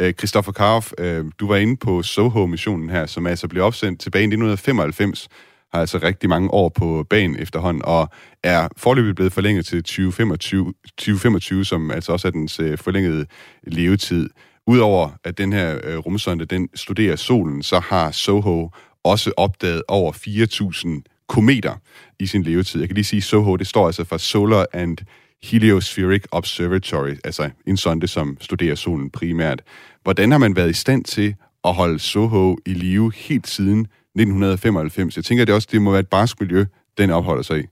[0.01, 4.21] Uh, Christoffer Karoff, uh, du var inde på Soho-missionen her, som altså blev opsendt tilbage
[4.21, 5.27] i 1995,
[5.73, 8.09] har altså rigtig mange år på banen efterhånden, og
[8.43, 13.25] er forløbet blevet forlænget til 2025, 2025 som altså også er dens uh, forlængede
[13.63, 14.29] levetid.
[14.67, 18.69] Udover at den her øh, rumsonde, den studerer solen, så har Soho
[19.05, 21.73] også opdaget over 4.000 kometer
[22.19, 22.79] i sin levetid.
[22.79, 24.97] Jeg kan lige sige, Soho, det står altså for Solar and
[25.43, 29.61] Heliospheric Observatory, altså en sonde, som studerer solen primært.
[30.03, 35.15] Hvordan har man været i stand til at holde Soho i live helt siden 1995?
[35.15, 36.65] Jeg tænker, det også det må være et barsk miljø,
[36.97, 37.63] den opholder sig i.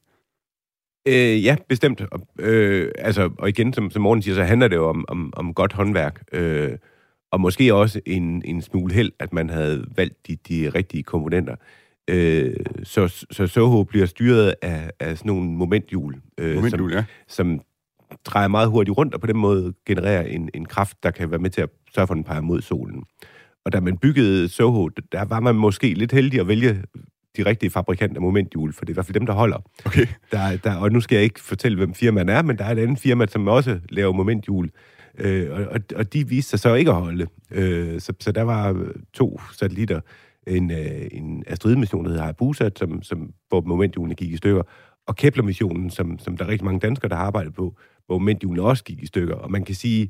[1.08, 2.02] Øh, ja, bestemt.
[2.12, 5.34] Og, øh, altså, og igen, som, som Morten siger, så handler det jo om, om,
[5.36, 6.24] om godt håndværk.
[6.32, 6.72] Øh,
[7.34, 11.56] og måske også en, en smule held, at man havde valgt de, de rigtige komponenter.
[12.08, 17.04] Øh, så, så Soho bliver styret af, af sådan nogle momenthjul, øh, Momenthjul, som, ja.
[17.28, 17.60] som
[18.26, 21.40] drejer meget hurtigt rundt, og på den måde genererer en, en kraft, der kan være
[21.40, 23.04] med til at sørge for, at den peger mod solen.
[23.66, 26.84] Og da man byggede Soho, der var man måske lidt heldig at vælge
[27.38, 29.58] de rigtige fabrikanter af momenthjul, for det er i hvert fald dem, der holder.
[29.86, 30.08] Okay.
[30.32, 32.80] Der, der, og nu skal jeg ikke fortælle, hvem firmaen er, men der er et
[32.80, 34.70] andet firma, som også laver momenthjul,
[35.18, 37.28] øh, og, og, de viste sig så ikke at holde.
[37.52, 40.00] Øh, så, så der var to satellitter,
[40.48, 41.44] en, øh, en
[41.80, 44.64] mission der hedder Hayabusa, som, som, hvor momenthjulene gik i stykker,
[45.08, 48.62] og Kepler-missionen, som, som der er rigtig mange danskere, der har arbejdet på, hvor momenthjulene
[48.62, 49.36] også gik i stykker.
[49.36, 50.10] Og man kan sige,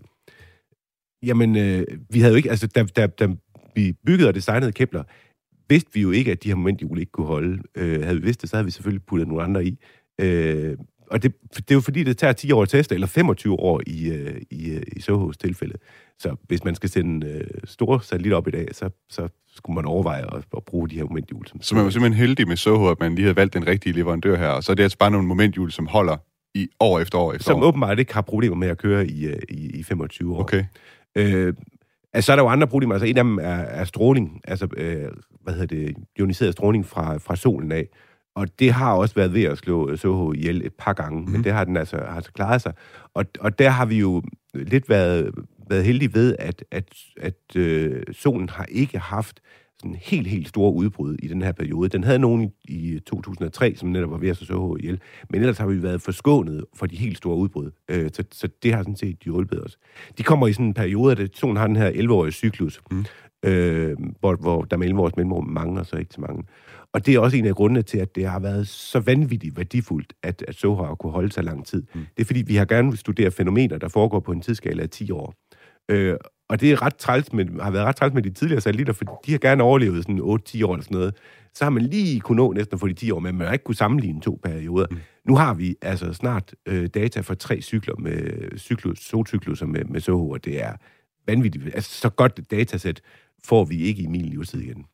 [1.24, 3.28] jamen, øh, vi havde jo ikke, altså, da, da, da
[3.76, 5.04] vi byggede og designede Kepler,
[5.70, 7.64] vidste vi jo ikke, at de her momenthjul ikke kunne holde.
[7.76, 9.80] Øh, havde vi vidst det, så havde vi selvfølgelig puttet nogle andre i.
[10.22, 10.78] Øh,
[11.14, 13.82] og det, det er jo fordi, det tager 10 år at teste, eller 25 år
[13.88, 15.74] i, øh, i, øh, i Sohos tilfælde.
[16.20, 19.86] Så hvis man skal sende øh, store satellitter op i dag, så, så skulle man
[19.86, 21.48] overveje at, at bruge de her momenthjul.
[21.48, 23.94] Som Så man var simpelthen heldig med Soho, at man lige havde valgt den rigtige
[23.94, 26.18] leverandør her, og så er det altså bare nogle momenthjul, som holder
[26.56, 27.64] i år efter år efter som år.
[27.64, 30.40] åbenbart ikke har problemer med at køre i, øh, i, i 25 år.
[30.40, 30.66] Okay.
[31.16, 31.54] Øh,
[32.14, 32.94] altså, så er der jo andre problemer.
[32.94, 34.42] Altså, en af dem er, er stråling.
[34.44, 35.08] Altså, øh,
[35.42, 35.96] hvad hedder det?
[36.20, 37.88] Ioniseret stråling fra, fra solen af.
[38.36, 41.32] Og det har også været ved at slå Soho ihjel et par gange, mm.
[41.32, 42.74] men det har den altså, har altså klaret sig.
[43.14, 45.32] Og, og der har vi jo lidt været,
[45.70, 49.42] været heldige ved, at, at, at øh, solen har ikke haft
[49.84, 51.90] sådan helt, helt store udbrud i den her periode.
[51.90, 55.42] Den havde nogen i, i 2003, som netop var ved at slå Soho ihjel, men
[55.42, 57.72] ellers har vi været forskånet for de helt store udbrud.
[57.90, 59.78] Øh, så, så det har sådan set hjulpet os.
[60.18, 63.06] De kommer i sådan en periode, at solen har den her 11-årige cyklus, mm.
[63.46, 66.44] øh, hvor, hvor der mellem vores mellemrum mange, og så ikke så mange.
[66.94, 70.14] Og det er også en af grundene til, at det har været så vanvittigt værdifuldt,
[70.24, 71.84] at, at Soho har kunne holde sig lang tid.
[71.94, 72.06] Mm.
[72.18, 75.12] Det er fordi, vi har gerne studere fænomener, der foregår på en tidsskala af 10
[75.12, 75.34] år.
[75.90, 76.16] Øh,
[76.50, 79.22] og det er ret træls med, har været ret træls med de tidligere satellitter, for
[79.26, 81.16] de har gerne overlevet sådan 8-10 år eller sådan noget.
[81.54, 83.54] Så har man lige kunne nå næsten at få de 10 år, men man har
[83.54, 84.88] ikke kunne sammenligne to perioder.
[84.92, 84.98] Mm.
[85.26, 90.00] Nu har vi altså snart øh, data for tre cykler med cyklus, solcykluser med, med
[90.00, 90.74] Soho, og det er
[91.28, 91.66] vanvittigt.
[91.66, 93.02] Altså, så godt et datasæt
[93.44, 94.86] får vi ikke i min livstid igen.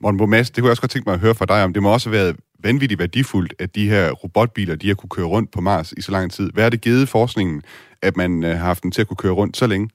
[0.00, 1.72] Morten Bomas, det kunne jeg også godt tænke mig at høre fra dig om.
[1.72, 5.26] Det må også have været vanvittigt værdifuldt, at de her robotbiler, de har kunne køre
[5.26, 6.52] rundt på Mars i så lang tid.
[6.52, 7.62] Hvad er det givet forskningen,
[8.02, 9.90] at man øh, har haft den til at kunne køre rundt så længe?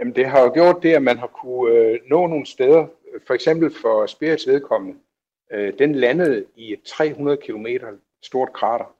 [0.00, 2.86] Jamen, det har jo gjort det, at man har kunne øh, nå nogle steder.
[3.26, 4.98] For eksempel for Spirits vedkommende.
[5.52, 7.66] Øh, den landede i et 300 km
[8.22, 8.96] stort krater.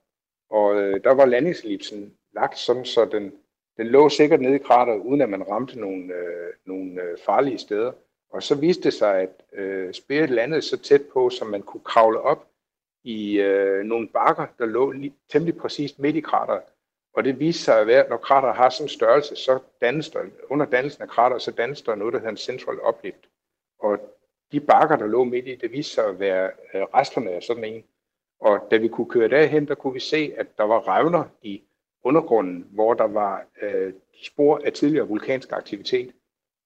[0.50, 3.33] Og øh, der var landingslipsen lagt sådan, så den,
[3.76, 7.59] den lå sikkert nede i krateret, uden at man ramte nogle, øh, nogle øh, farlige
[7.59, 7.92] steder.
[8.31, 11.85] Og så viste det sig, at øh, Spirit landede så tæt på, som man kunne
[11.85, 12.49] kravle op
[13.05, 16.62] i øh, nogle bakker, der lå lige, temmelig præcist midt i krateret.
[17.15, 20.11] Og det viste sig at være, at når krater har sådan en størrelse, så dannes
[20.11, 23.29] der, under dannelsen af krater, så dannes der noget, der hedder en central uplift.
[23.79, 23.99] Og
[24.53, 27.65] de bakker, der lå midt i, det viste sig at være øh, resterne af sådan
[27.65, 27.85] en.
[28.41, 31.62] Og da vi kunne køre derhen, der kunne vi se, at der var revner i
[32.05, 36.12] undergrunden, hvor der var øh, spor af tidligere vulkansk aktivitet.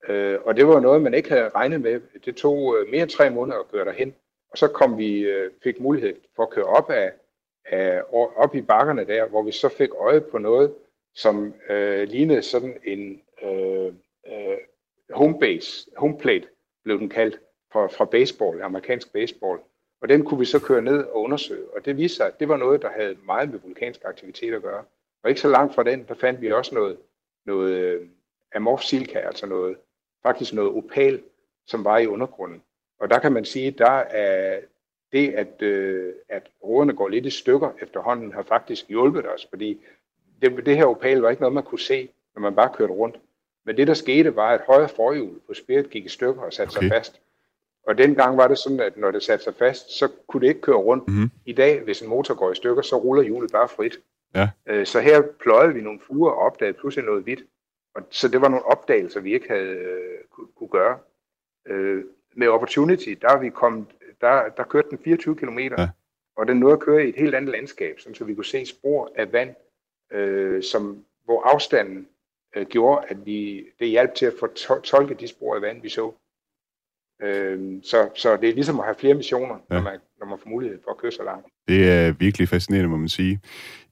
[0.08, 2.00] Øh, og det var noget, man ikke havde regnet med.
[2.24, 4.14] Det tog øh, mere end tre måneder at køre derhen.
[4.50, 7.12] Og så kom vi, øh, fik mulighed for at køre op, af,
[7.64, 8.02] af,
[8.36, 10.74] op i bakkerne der, hvor vi så fik øje på noget,
[11.14, 13.92] som øh, lignede sådan en øh,
[14.26, 14.58] øh,
[15.10, 16.46] homebase, homeplate
[16.84, 17.40] blev den kaldt,
[17.72, 19.58] fra, fra baseball, amerikansk baseball.
[20.02, 21.64] Og den kunne vi så køre ned og undersøge.
[21.76, 24.62] Og det viste sig, at det var noget, der havde meget med vulkansk aktivitet at
[24.62, 24.84] gøre.
[25.22, 26.96] Og ikke så langt fra den, der fandt vi også noget,
[27.46, 28.08] noget øh,
[28.54, 29.76] amorf silka, altså noget,
[30.22, 31.22] faktisk noget opal,
[31.66, 32.62] som var i undergrunden.
[33.00, 34.60] Og der kan man sige, der er
[35.12, 39.80] det, at, øh, at råderne går lidt i stykker efterhånden, har faktisk hjulpet os, fordi
[40.42, 43.16] det, det her opal var ikke noget, man kunne se, når man bare kørte rundt.
[43.66, 46.76] Men det, der skete, var, at højre forhjul på Spirit gik i stykker og satte
[46.76, 46.88] okay.
[46.88, 47.20] sig fast.
[47.86, 50.60] Og dengang var det sådan, at når det satte sig fast, så kunne det ikke
[50.60, 51.08] køre rundt.
[51.08, 51.30] Mhm.
[51.46, 54.00] I dag, hvis en motor går i stykker, så ruller hjulet bare frit.
[54.34, 54.48] Ja.
[54.66, 57.40] Øh, Så her pløjede vi nogle fluer og opdagede pludselig noget hvidt.
[57.94, 60.18] Og så det var nogle opdagelser, vi ikke havde øh,
[60.54, 60.98] kunne, gøre.
[61.66, 62.04] Øh,
[62.36, 63.86] med Opportunity, der er vi kommet,
[64.20, 65.88] der, der kørte den 24 km, Ja.
[66.36, 68.66] og den nåede at køre i et helt andet landskab, sådan, så vi kunne se
[68.66, 69.54] spor af vand,
[70.12, 72.08] øh, som, hvor afstanden
[72.56, 75.82] øh, gjorde, at vi, det hjalp til at få to- tolket de spor af vand,
[75.82, 76.12] vi så.
[77.22, 79.58] Øh, så, så det er ligesom at have flere missioner.
[79.70, 79.74] Ja.
[79.74, 81.46] når, man, når man får mulighed for at køre så langt.
[81.68, 83.40] Det er virkelig fascinerende, må man sige.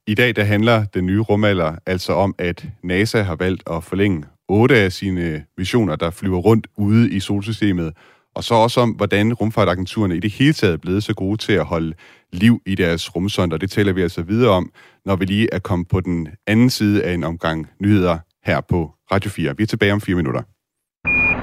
[0.08, 4.24] I dag der handler den nye rumalder altså om, at NASA har valgt at forlænge
[4.48, 7.92] otte af sine missioner, der flyver rundt ude i solsystemet,
[8.34, 11.52] og så også om, hvordan rumfartagenturerne i det hele taget er blevet så gode til
[11.52, 11.94] at holde
[12.32, 13.56] liv i deres rumsonder.
[13.56, 14.70] Det taler vi altså videre om,
[15.04, 18.90] når vi lige er kommet på den anden side af en omgang nyheder her på
[19.12, 19.54] Radio 4.
[19.56, 20.42] Vi er tilbage om fire minutter.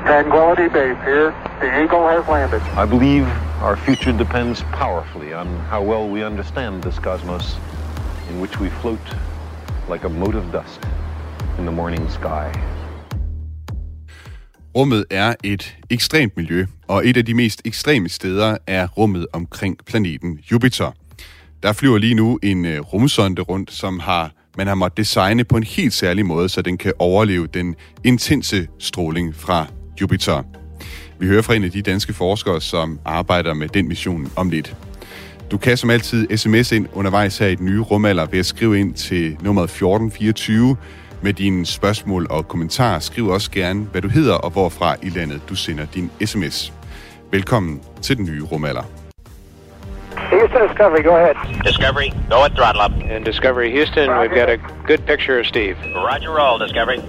[0.08, 1.34] Tranquility Base here.
[1.62, 2.62] The Eagle has landed.
[2.84, 3.26] I believe
[3.68, 7.60] our future depends powerfully on how well we understand this cosmos
[8.30, 9.18] in which we float
[9.92, 10.82] like a mote of dust
[11.60, 12.60] in the morning sky.
[14.76, 19.78] Rummet er et ekstremt miljø, og et af de mest ekstreme steder er rummet omkring
[19.86, 20.92] planeten Jupiter.
[21.64, 25.58] Der flyver lige nu en øh, rumsonde rundt, som har man har måttet designe på
[25.58, 29.68] en helt særlig måde, så den kan overleve den intense stråling fra
[30.02, 30.44] Jupiter.
[31.20, 34.76] Vi hører fra en af de danske forskere, som arbejder med den mission om lidt.
[35.52, 38.80] Du kan som altid sms ind undervejs her i den nye rumalder ved at skrive
[38.80, 40.78] ind til nummer 1424
[41.22, 43.00] med dine spørgsmål og kommentarer.
[43.00, 46.74] Skriv også gerne, hvad du hedder og hvorfra i landet du sender din sms.
[47.32, 48.84] Velkommen til den nye rumalder.
[50.16, 51.36] Houston Discovery, go ahead.
[51.66, 52.92] Discovery, go at throttle up.
[53.12, 55.76] And Discovery Houston, we've got a good picture of Steve.
[55.96, 57.00] Roger roll, Discovery.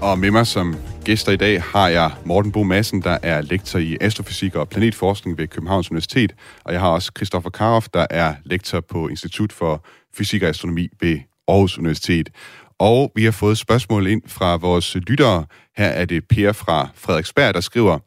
[0.00, 0.76] Og med mig som
[1.08, 5.38] gæster i dag har jeg Morten Bo Madsen, der er lektor i astrofysik og planetforskning
[5.38, 6.34] ved Københavns Universitet.
[6.64, 10.88] Og jeg har også Christoffer Karoff, der er lektor på Institut for Fysik og Astronomi
[11.00, 11.18] ved
[11.48, 12.30] Aarhus Universitet.
[12.78, 15.46] Og vi har fået spørgsmål ind fra vores lyttere.
[15.76, 17.98] Her er det Per fra Frederiksberg, der skriver,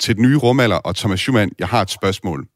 [0.00, 2.46] til den nye rumalder og Thomas Schumann, jeg har et spørgsmål.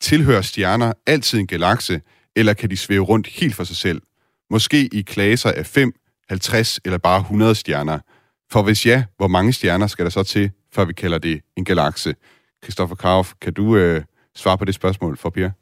[0.00, 2.00] Tilhører stjerner altid en galakse,
[2.36, 4.02] eller kan de svæve rundt helt for sig selv?
[4.50, 5.92] Måske i klasser af 5,
[6.28, 7.98] 50 eller bare 100 stjerner.
[8.52, 11.64] For hvis ja, hvor mange stjerner skal der så til, før vi kalder det en
[11.64, 12.14] galakse?
[12.64, 14.02] Christoffer Kauf, kan du øh,
[14.34, 15.52] svare på det spørgsmål for Pierre?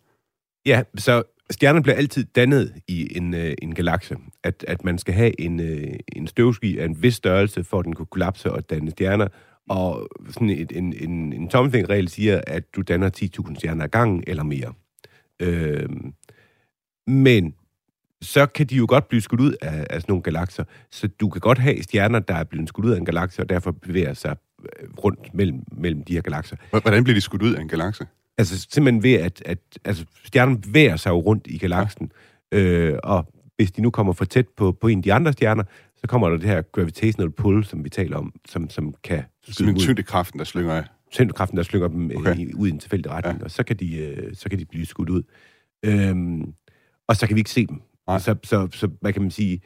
[0.66, 4.16] Ja, så stjerner bliver altid dannet i en, øh, en galakse.
[4.44, 7.84] At, at man skal have en, øh, en støvsky af en vis størrelse, for at
[7.84, 9.28] den kunne kollapse og danne stjerner.
[9.68, 13.10] Og sådan et, en, en, en tommelfingerregel siger, at du danner
[13.48, 14.72] 10.000 stjerner ad gangen eller mere.
[15.40, 15.88] Øh,
[17.06, 17.54] men
[18.22, 20.64] så kan de jo godt blive skudt ud af, af sådan nogle galakser.
[20.90, 23.48] Så du kan godt have stjerner, der er blevet skudt ud af en galakse, og
[23.48, 26.56] derfor bevæger sig øh, rundt mellem, mellem de her galakser.
[26.70, 28.06] Hvordan bliver de skudt ud af en galakse?
[28.38, 32.12] Altså simpelthen ved, at, at altså, stjernen bevæger sig jo rundt i galaksen,
[32.52, 32.58] ja.
[32.58, 35.64] øh, og hvis de nu kommer for tæt på, på en af de andre stjerner,
[35.96, 39.68] så kommer der det her gravitational pull, som vi taler om, som, som kan Sådan
[39.74, 40.84] en tyngdekraften, der slynger af.
[41.10, 42.16] tyngdekraften, der slynger dem Okay.
[42.16, 42.36] okay.
[42.36, 43.44] i, ud i en tilfældig retning, ja.
[43.44, 45.22] og så kan, de, øh, så kan de blive skudt ud.
[45.84, 46.52] Øhm,
[47.08, 47.82] og så kan vi ikke se dem.
[48.10, 48.18] Nej.
[48.18, 49.60] Så, så, så hvad kan man sige,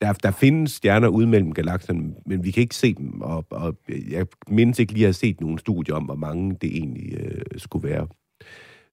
[0.00, 3.76] der, der findes stjerner ude mellem galakserne, men vi kan ikke se dem, og, og
[4.10, 7.42] jeg mindes ikke lige at have set nogen studier om, hvor mange det egentlig øh,
[7.56, 8.06] skulle være.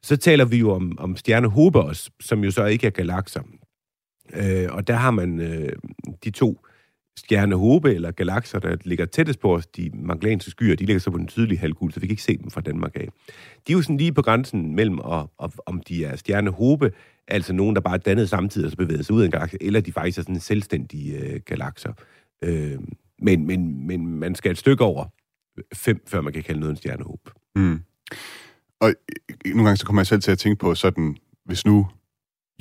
[0.04, 3.41] Så taler vi jo om, om stjernehober også, som jo så ikke er galakser.
[4.34, 5.72] Øh, og der har man øh,
[6.24, 6.65] de to
[7.18, 11.18] stjernehobe eller galakser, der ligger tættest på os, de magellanske skyer, de ligger så på
[11.18, 13.08] den sydlige halvkugle, så vi kan ikke se dem fra Danmark af.
[13.68, 16.91] De er jo sådan lige på grænsen mellem, og, og, om de er stjernehobe,
[17.28, 19.58] altså nogen, der bare er dannet samtidig og så bevæger sig ud af en galakse,
[19.62, 21.94] eller de faktisk er sådan selvstændige øh, galakser.
[22.44, 22.80] Øh,
[23.22, 25.06] men, men, men man skal et stykke over
[25.74, 27.30] fem, før man kan kalde noget en stjernehob.
[27.56, 27.82] Mm.
[28.80, 31.88] Og øh, nogle gange så kommer jeg selv til at tænke på sådan, hvis nu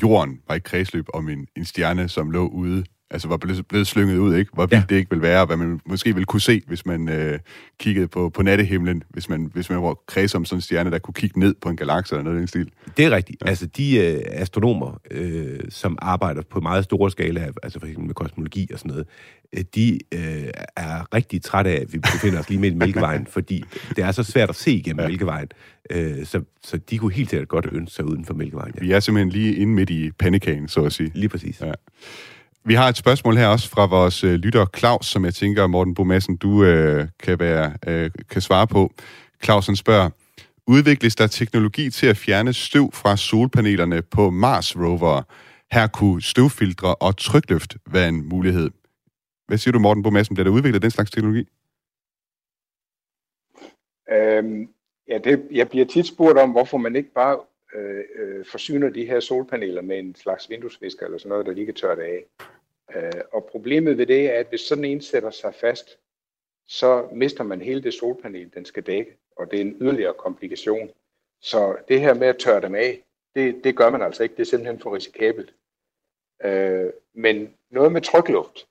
[0.03, 3.87] jorden var i kredsløb om en, en stjerne, som lå ude, altså var blevet, blevet
[3.87, 4.51] slynget ud, ikke?
[4.55, 4.95] Hvor vildt Ja.
[4.95, 7.39] det ikke vil være, og hvad man måske ville kunne se, hvis man øh,
[7.81, 10.99] kiggede på, på nattehimlen, hvis man, hvis man var kreds om sådan en stjerne, der
[10.99, 12.71] kunne kigge ned på en galakse eller noget i den stil.
[12.97, 13.43] Det er rigtigt.
[13.43, 13.49] Ja.
[13.49, 18.15] Altså, de øh, astronomer, øh, som arbejder på meget store skala, altså for eksempel med
[18.15, 19.07] kosmologi og sådan noget,
[19.57, 23.27] øh, de øh, er rigtig trætte af, at vi befinder os lige midt i Mælkevejen,
[23.37, 23.65] fordi
[23.97, 25.09] det er så svært at se igennem ja.
[25.09, 25.49] Mælkevejen.
[25.91, 28.73] Øh, så, så de kunne helt sikkert godt ønske sig uden for Mælkevejen.
[28.77, 28.81] Ja.
[28.81, 31.11] Vi er simpelthen lige inde midt i pandekagen, så at sige.
[31.15, 31.61] Lige præcis.
[31.61, 31.73] Ja.
[32.67, 35.95] Vi har et spørgsmål her også fra vores øh, lytter Claus, som jeg tænker, Morten
[35.95, 38.93] Bomassen, du øh, kan, være, øh, kan svare på.
[39.45, 40.11] Clausen spørger,
[40.67, 45.23] udvikles der teknologi til at fjerne støv fra solpanelerne på Mars rover?
[45.73, 48.71] Her kunne støvfiltre og trykløft være en mulighed.
[49.47, 50.35] Hvad siger du, Morten Bomassen?
[50.35, 51.49] Bliver der udviklet den slags teknologi?
[54.13, 54.69] Øhm,
[55.09, 57.39] ja, det, jeg bliver tit spurgt om, hvorfor man ikke bare
[57.75, 61.67] øh, øh, forsyner de her solpaneler med en slags vinduesvisker eller sådan noget, der lige
[61.67, 62.25] kan tørre det af.
[62.95, 65.99] Øh, og problemet ved det er, at hvis sådan en sætter sig fast,
[66.67, 70.91] så mister man hele det solpanel, den skal dække, og det er en yderligere komplikation.
[71.43, 73.03] Så det her med at tørre dem af,
[73.35, 74.37] det, det gør man altså ikke.
[74.37, 75.55] Det er simpelthen for risikabelt.
[76.45, 78.67] Øh, men noget med trykluft,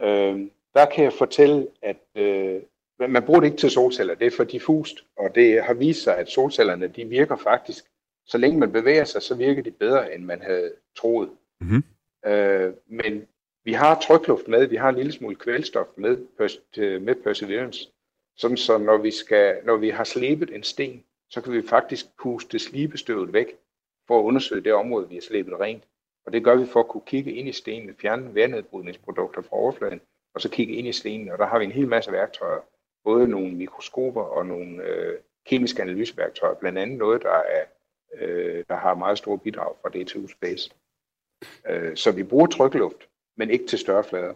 [0.00, 2.62] øh, der kan jeg fortælle, at øh,
[2.98, 6.18] man bruger det ikke til solceller, det er for diffust, og det har vist sig,
[6.18, 7.84] at solcellerne de virker faktisk,
[8.26, 11.30] så længe man bevæger sig, så virker de bedre, end man havde troet.
[11.60, 11.84] Mhm.
[12.26, 13.26] Øh, men
[13.64, 16.16] vi har trykluft med, vi har en lille smule kvælstof med,
[17.00, 17.90] med Perseverance.
[18.36, 22.06] Sådan så når vi, skal, når vi har slebet en sten, så kan vi faktisk
[22.22, 23.46] puste slibestøvet væk
[24.06, 25.84] for at undersøge det område, vi har slebet rent.
[26.26, 30.00] Og det gør vi for at kunne kigge ind i stenen, fjerne vandnedbrydningsprodukter fra overfladen,
[30.34, 31.28] og så kigge ind i stenen.
[31.28, 32.60] Og der har vi en hel masse værktøjer.
[33.04, 36.54] Både nogle mikroskoper og nogle øh, kemiske analyseværktøjer.
[36.54, 37.64] Blandt andet noget, der, er,
[38.14, 40.70] øh, der har meget store bidrag fra DTU Space.
[41.68, 44.34] Øh, så vi bruger trykluft, men ikke til større flader.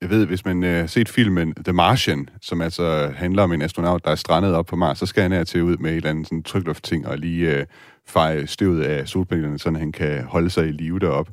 [0.00, 3.62] Jeg ved, hvis man har øh, set filmen The Martian, som altså handler om en
[3.62, 5.96] astronaut, der er strandet op på Mars, så skal han her til ud med et
[5.96, 7.66] eller andet sådan trykluftting og lige øh,
[8.06, 11.32] feje støvet af solpanelerne, så han kan holde sig i live deroppe.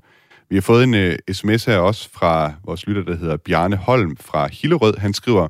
[0.50, 3.76] Vi har fået en øh, uh, sms her også fra vores lytter, der hedder Bjarne
[3.76, 4.98] Holm fra Hillerød.
[4.98, 5.48] Han skriver,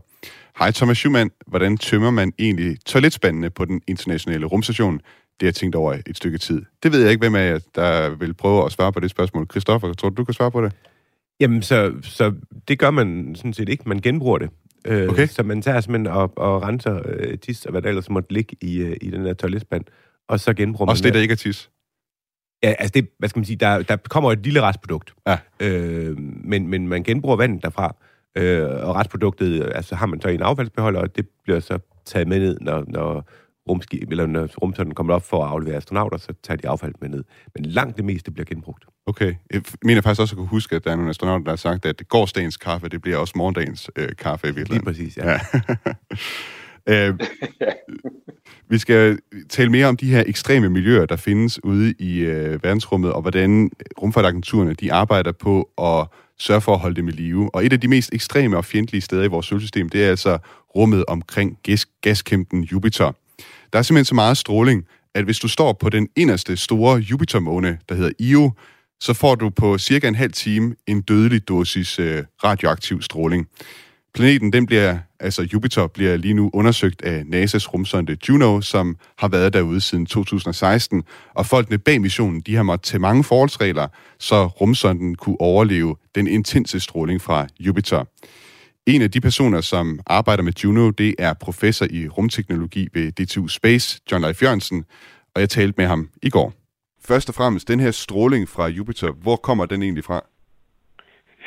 [0.60, 4.97] Hej Thomas Schumann, hvordan tømmer man egentlig toiletspandene på den internationale rumstation?
[4.97, 6.62] Det har jeg tænkt over et stykke tid.
[6.84, 9.47] Det ved jeg ikke, hvem af jer, der vil prøve at svare på det spørgsmål.
[9.51, 10.73] Christoffer, tror du, du kan svare på det?
[11.39, 12.34] Jamen, så, så
[12.67, 13.89] det gør man sådan set ikke.
[13.89, 14.50] Man genbruger det.
[14.86, 15.28] Øh, okay.
[15.28, 18.56] Så man tager simpelthen og, og renser øh, tis og hvad der ellers måtte ligge
[18.62, 19.84] i, øh, i den der toiletspand,
[20.28, 21.69] og så genbruger Også man det, der ikke er tis?
[22.63, 25.13] Ja, altså det, hvad skal man sige, der, der kommer et lille restprodukt.
[25.28, 25.38] Ja.
[25.60, 27.95] Øh, men, men man genbruger vandet derfra,
[28.38, 32.28] øh, og restproduktet, altså har man så i en affaldsbeholder, og det bliver så taget
[32.28, 33.30] med ned, når, når
[33.69, 37.10] rumskib, eller når rumsonden kommer op for at aflevere astronauter, så tager de affald med
[37.10, 37.23] ned.
[37.56, 38.86] Men langt det meste bliver genbrugt.
[39.06, 39.36] Okay.
[39.54, 41.86] Jeg mener faktisk også at kunne huske, at der er nogle astronauter, der har sagt,
[41.86, 44.95] at gårdsdagens kaffe, det bliver også morgendagens øh, kaffe i virkeligheden.
[44.95, 45.39] Lige præcis, ja.
[46.88, 47.08] ja.
[47.10, 47.19] øh,
[48.69, 53.13] vi skal tale mere om de her ekstreme miljøer, der findes ude i øh, verdensrummet,
[53.13, 56.08] og hvordan rumfartagenturerne de arbejder på at
[56.39, 57.56] sørge for at holde dem i live.
[57.56, 60.38] Og et af de mest ekstreme og fjendtlige steder i vores solsystem, det er altså
[60.75, 63.12] rummet omkring gas- gaskæmpen Jupiter.
[63.73, 67.78] Der er simpelthen så meget stråling, at hvis du står på den inderste store Jupitermåne,
[67.89, 68.51] der hedder Io,
[68.99, 73.47] så får du på cirka en halv time en dødelig dosis øh, radioaktiv stråling.
[74.13, 79.28] Planeten, den bliver, altså Jupiter, bliver lige nu undersøgt af NASA's rumsonde Juno, som har
[79.28, 81.04] været derude siden 2016.
[81.34, 83.88] Og folkene bag missionen, de har måttet tage mange forholdsregler,
[84.19, 88.04] så rumsonden kunne overleve den intense stråling fra Jupiter.
[88.88, 93.48] En af de personer, som arbejder med Juno, det er professor i rumteknologi ved DTU
[93.48, 94.86] Space, John Leif Jørgensen,
[95.36, 96.54] og jeg talte med ham i går.
[97.08, 100.19] Først og fremmest, den her stråling fra Jupiter, hvor kommer den egentlig fra?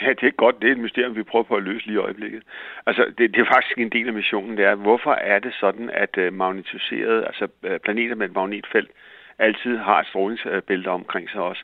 [0.02, 0.56] Ja, det er godt.
[0.60, 2.42] Det er et mysterium, vi prøver på at løse lige i øjeblikket.
[2.86, 5.90] Altså, det, det er faktisk en del af missionen, det er, hvorfor er det sådan,
[5.90, 8.90] at øh, magnetiserede, altså øh, planeter med et magnetfelt,
[9.38, 11.62] altid har et strålingsbælte omkring sig også.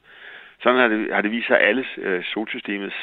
[0.62, 2.96] Sådan har det, har det vist sig, at alle øh, solsystemets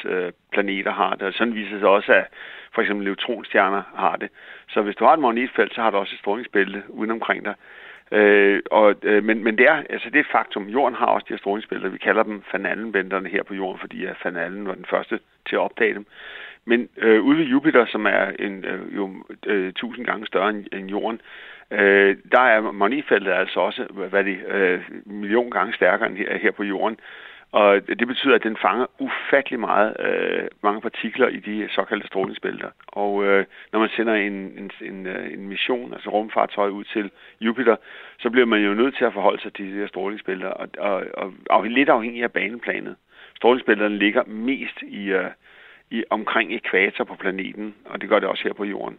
[0.52, 2.26] planeter har det, og sådan viser det sig også, at
[2.74, 4.28] for eksempel neutronstjerner har det.
[4.68, 7.54] Så hvis du har et magnetfelt, så har du også et strålingsbælte udenomkring dig.
[8.12, 10.68] Øh, og, øh, men, men det er, altså det er et faktum.
[10.68, 11.88] Jorden har også de her strålingsbælter.
[11.88, 15.60] Vi kalder dem Van her på jorden, fordi at Van var den første til at
[15.60, 16.06] opdage dem.
[16.64, 19.10] Men øh, ude ved Jupiter, som er en, øh, jo
[19.46, 21.20] øh, tusind gange større end, end jorden,
[21.70, 26.50] øh, der er magnetfeltet altså også hvad det, øh, million gange stærkere end her, her
[26.50, 26.96] på jorden.
[27.52, 32.70] Og det betyder, at den fanger ufattelig meget, øh, mange partikler i de såkaldte strålingsbælter.
[32.86, 37.10] Og øh, når man sender en, en, en, øh, en mission, altså rumfartøj ud til
[37.40, 37.76] Jupiter,
[38.18, 41.04] så bliver man jo nødt til at forholde sig til de her strålingsbælter, og, og,
[41.14, 42.96] og, og lidt afhængig af baneplanet.
[43.36, 45.30] Strålingsbælterne ligger mest i, øh,
[45.90, 48.98] i omkring ekvator på planeten, og det gør det også her på jorden.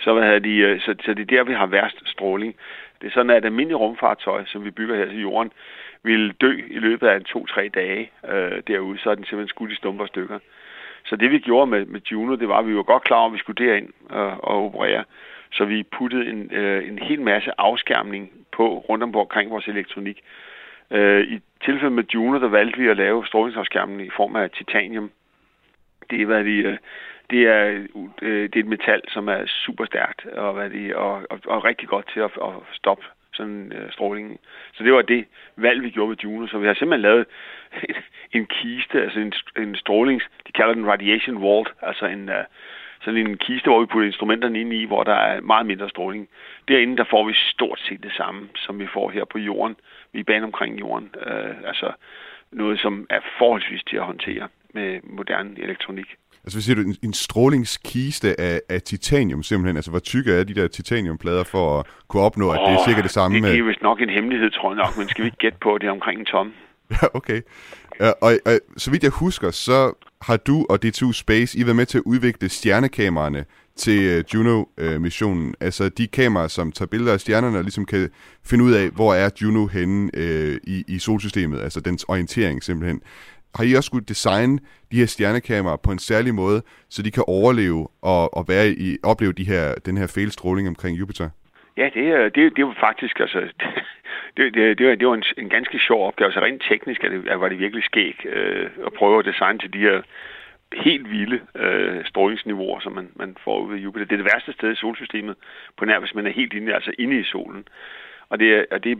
[0.00, 2.56] Så, hvad de, øh, så, så det er der, vi har værst stråling.
[3.00, 5.52] Det er sådan, at et almindeligt rumfartøj, som vi bygger her til jorden,
[6.02, 9.72] ville dø i løbet af en to-tre dage øh, derude, så er den simpelthen skudt
[9.72, 10.38] i stumper stykker.
[11.04, 13.26] Så det vi gjorde med, med Juno, det var, at vi var godt klar over,
[13.26, 15.04] at vi skulle derind øh, og operere.
[15.52, 20.20] Så vi puttede en, øh, en hel masse afskærmning på rundt omkring vores elektronik.
[20.90, 25.10] Øh, I tilfælde med Juno, der valgte vi at lave strålingsafskærmning i form af titanium.
[26.10, 26.78] Det er, hvad de, øh,
[27.30, 27.86] det er,
[28.22, 31.64] øh, det er et metal, som er super stærkt og, hvad de, og, og, og
[31.64, 33.04] rigtig godt til at, at stoppe
[33.34, 34.38] sådan øh, strålingen.
[34.74, 35.24] Så det var det
[35.56, 36.46] valg, vi gjorde med Juno.
[36.46, 37.26] Så vi har simpelthen lavet
[37.88, 37.94] en,
[38.32, 40.24] en kiste, altså en, en strålings...
[40.46, 42.28] De kalder den radiation vault, altså en...
[42.28, 42.44] Øh,
[43.04, 46.28] sådan en kiste, hvor vi putter instrumenterne ind i, hvor der er meget mindre stråling.
[46.68, 49.76] Derinde, der får vi stort set det samme, som vi får her på jorden.
[50.12, 51.14] Vi er bane omkring jorden.
[51.26, 51.92] Øh, altså
[52.50, 56.16] noget, som er forholdsvis til at håndtere med moderne elektronik.
[56.44, 59.76] Altså, hvad siger du, en, en strålingskiste af, af titanium simpelthen?
[59.76, 62.84] Altså, hvor tykke er de der titaniumplader for at kunne opnå, oh, at det er
[62.88, 63.36] cirka det samme?
[63.36, 65.58] Det, det er vist nok en hemmelighed, tror jeg nok, men skal vi ikke gætte
[65.62, 66.52] på, at det er omkring en tom?
[67.02, 67.40] Ja, okay.
[68.00, 71.76] Ja, og, og så vidt jeg husker, så har du og D2 Space, I været
[71.76, 73.44] med til at udvikle stjernekameraerne
[73.76, 75.48] til uh, Juno-missionen.
[75.48, 78.10] Uh, altså de kameraer, som tager billeder af stjernerne og ligesom kan
[78.44, 83.00] finde ud af, hvor er Juno henne uh, i, i solsystemet, altså dens orientering simpelthen
[83.54, 84.58] har I også skulle designe
[84.92, 88.96] de her stjernekameraer på en særlig måde, så de kan overleve og, og være i,
[89.02, 91.28] opleve de her, den her fejlstråling omkring Jupiter?
[91.76, 93.40] Ja, det, er- det, det var faktisk, altså,
[94.36, 96.32] det, det, det, var, det var en, en ganske sjov opgave.
[96.32, 99.72] Så rent teknisk er det, var det virkelig skæg øh, at prøve at designe til
[99.72, 100.02] de her
[100.72, 104.06] helt vilde øh, strålingsniveauer, som man, man får ud ved Jupiter.
[104.06, 105.36] Det er det værste sted i solsystemet,
[105.78, 107.64] på nær hvis man er helt inde, altså inde i solen.
[108.28, 108.98] Og det, og det,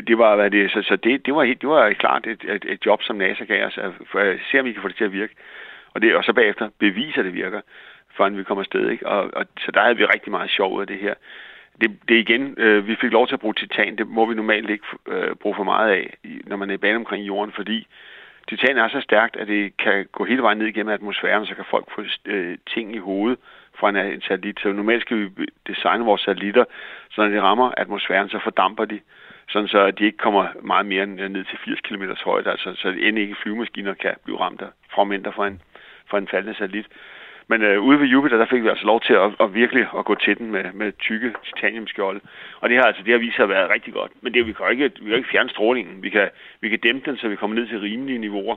[0.00, 2.64] det var, hvad det, så, så det, det, var, helt- det var klart et, et,
[2.68, 4.96] et job, som NASA gav os, at, for at se, om vi kan få det
[4.96, 5.34] til at virke.
[5.94, 7.60] Og, det, og så bagefter bevise, at det virker,
[8.16, 8.88] før vi kommer afsted.
[8.90, 9.06] Ikke?
[9.06, 11.14] Og, og, så der havde vi rigtig meget sjov ud af det her.
[11.80, 14.70] Det, det igen, øh, vi fik lov til at bruge titan, det må vi normalt
[14.70, 17.86] ikke øh, bruge for meget af, i- når man er i bane omkring jorden, fordi
[18.48, 21.64] titan er så stærkt, at det kan gå hele vejen ned igennem atmosfæren, så kan
[21.70, 23.38] folk få øh, ting i hovedet
[23.78, 24.60] fra en, en satellit.
[24.60, 26.64] Så normalt skal vi designe vores satellitter,
[27.10, 29.00] så når de rammer atmosfæren, så fordamper de,
[29.48, 32.88] sådan så at de ikke kommer meget mere ned til 80 km højde, altså så
[32.88, 35.62] end ikke flyvemaskiner kan blive ramt af fragmenter fra en,
[36.10, 36.86] fra en faldende satellit.
[37.50, 40.04] Men øh, ude ved Jupiter, der fik vi altså lov til at, at virkelig at
[40.04, 42.20] gå til den med, med tykke titaniumskjolde.
[42.60, 44.12] Og det har altså det har vist sig at være rigtig godt.
[44.20, 46.02] Men det, vi kan jo ikke, vi kan ikke fjerne strålingen.
[46.02, 46.28] Vi kan,
[46.60, 48.56] vi kan dæmpe den, så vi kommer ned til rimelige niveauer.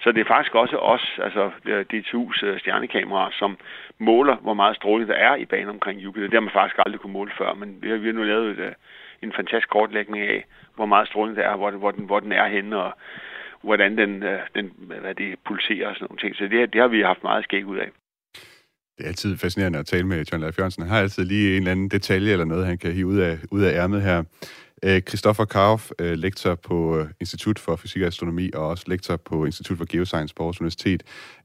[0.00, 3.58] Så det er faktisk også os, altså øh, DTU's øh, stjernekameraer, som
[3.98, 6.26] måler, hvor meget stråling der er i banen omkring Jupiter.
[6.26, 8.50] Det har man faktisk aldrig kunne måle før, men vi har, vi har nu lavet
[8.50, 8.72] et, øh,
[9.22, 10.44] en fantastisk kortlægning af,
[10.76, 12.92] hvor meget stråling der er, hvor, hvor, den, hvor den er henne, og
[13.62, 14.70] hvordan den, øh, den
[15.00, 16.36] hvad det pulserer og sådan nogle ting.
[16.36, 17.88] Så det, det har vi haft meget skæg ud af.
[18.96, 20.82] Det er altid fascinerende at tale med John Leif Jørgensen.
[20.82, 23.38] Han har altid lige en eller anden detalje eller noget, han kan hive ud af,
[23.50, 24.22] ud af ærmet her.
[24.84, 29.44] Øh, Christoffer Kauf, øh, lektor på Institut for Fysik og Astronomi, og også lektor på
[29.44, 31.02] Institut for Geoscience på Aarhus Universitet.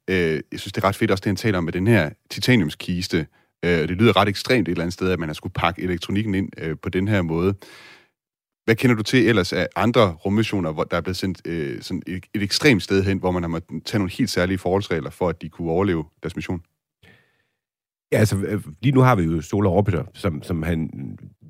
[0.07, 3.27] Jeg synes, det er ret fedt også, det han taler om med den her titaniumskiste.
[3.65, 6.35] Øh, det lyder ret ekstremt et eller andet sted, at man har skulle pakke elektronikken
[6.35, 7.53] ind øh, på den her måde.
[8.65, 12.01] Hvad kender du til ellers af andre rummissioner, hvor der er blevet sendt øh, sådan
[12.07, 15.29] et, et ekstremt sted hen, hvor man har måttet tage nogle helt særlige forholdsregler for,
[15.29, 16.61] at de kunne overleve deres mission?
[18.11, 20.89] Ja, altså, øh, lige nu har vi jo Solar Orbiter, som, som han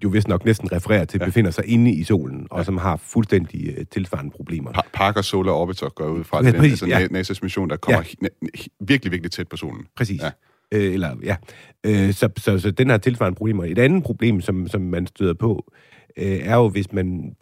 [0.03, 1.25] jo vist nok næsten refererer til, ja.
[1.25, 4.71] befinder sig inde i solen, og som har fuldstændig uh, tilsvarende problemer.
[4.71, 7.07] Pa- Parker Solar Orbiter går ud fra Ja, den, præcis, altså ja.
[7.21, 8.27] NASA's mission, der kommer Ja.
[8.43, 8.47] ja.
[8.87, 9.85] virkelig, virkelig tæt på solen.
[9.95, 10.21] Præcis.
[10.21, 10.31] Ja.
[10.74, 11.36] Øh, eller, ja.
[11.84, 13.63] Øh, så, så, så den har tilsvarende problemer.
[13.63, 15.72] Et andet problem, som, som man støder på,
[16.18, 17.36] øh, er jo, hvis man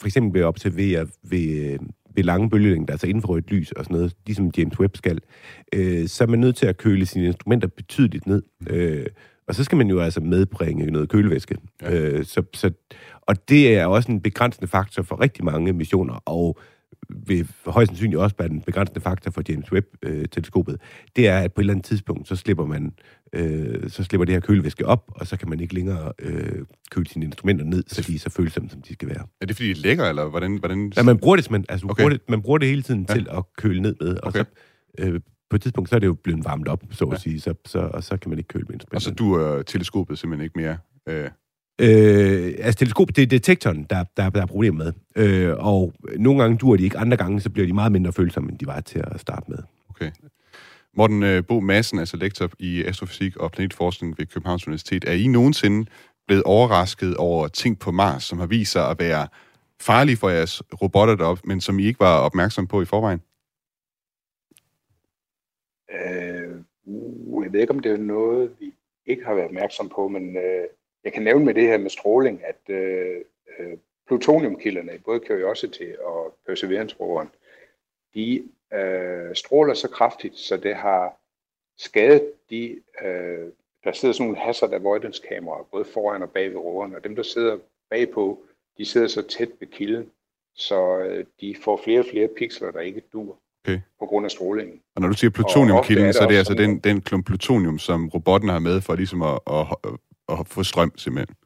[0.00, 1.78] for eksempel vil observere ved, øh,
[2.14, 5.18] ved lange bølgelængder, altså infrarødt lys og sådan noget, ligesom James Webb skal,
[5.74, 8.42] øh, så er man nødt til at køle sine instrumenter betydeligt ned.
[8.70, 9.06] Øh,
[9.48, 11.56] og så skal man jo altså medbringe noget kølevæske.
[11.82, 11.94] Ja.
[11.94, 12.70] Øh, så, så,
[13.22, 16.58] og det er også en begrænsende faktor for rigtig mange missioner, og
[17.26, 20.76] vil højst sandsynligt også være en begrænsende faktor for James Webb-teleskopet,
[21.16, 22.92] det er, at på et eller andet tidspunkt, så slipper man
[23.32, 27.06] øh, så slipper det her kølevæske op, og så kan man ikke længere øh, køle
[27.06, 29.26] sine instrumenter ned, så de er så følsomme, som de skal være.
[29.40, 30.56] Er det fordi, det er lækker, eller hvordan?
[30.56, 30.92] hvordan...
[30.96, 32.02] Ja, man bruger det, man, altså, okay.
[32.02, 33.14] Bruger det, man bruger det hele tiden Ja.
[33.14, 34.44] til at køle ned med, og Okay.
[34.98, 37.18] så øh, på et tidspunkt, så er det jo blevet varmet op, så at Ja.
[37.18, 39.46] sige, så, så, og så kan man ikke køle med Og så instrumenterne.
[39.54, 40.76] duer teleskopet simpelthen ikke mere.
[41.08, 41.30] Øh,
[41.82, 45.24] Øh, altså teleskop, det er detektoren, der, der, der er problemet med.
[45.24, 48.50] Øh, og nogle gange duer de ikke, andre gange, så bliver de meget mindre følsomme,
[48.50, 49.58] end de var til at starte med.
[49.90, 50.10] okay.
[50.96, 55.04] Morten øh, Bo Madsen, altså lektor i astrofysik og planetforskning ved Københavns Universitet.
[55.04, 55.90] Er I nogensinde
[56.26, 59.28] blevet overrasket over ting på Mars, som har vist sig at være
[59.80, 63.22] farlige for jeres robotter deroppe, men som I ikke var opmærksom på i forvejen?
[65.94, 68.72] Øh, uh, jeg ved ikke, om det er noget, vi
[69.06, 70.64] ikke har været opmærksom på, men øh,
[71.04, 73.20] jeg kan nævne med det her med stråling, at øh,
[73.58, 77.28] øh, plutoniumkilderne, både Curiosity og Perseverance-roveren,
[78.14, 81.16] de øh, stråler så kraftigt, så det har
[81.78, 83.48] skadet de, øh,
[83.84, 87.16] der sidder sådan nogle hazard avoidance kameraer, både foran og bag ved roveren, og dem,
[87.16, 87.58] der sidder
[87.90, 88.44] bagpå,
[88.78, 90.10] de sidder så tæt ved kilden,
[90.54, 93.80] så øh, de får flere og flere pixler, der ikke dur Okay.
[93.98, 94.80] på grund af strålingen.
[94.94, 98.08] Og når du siger er plutoniumkilden, så er det altså den, den klump plutonium, som
[98.08, 99.66] robotten har med for ligesom at, at,
[100.28, 101.36] at, få strøm simpelthen.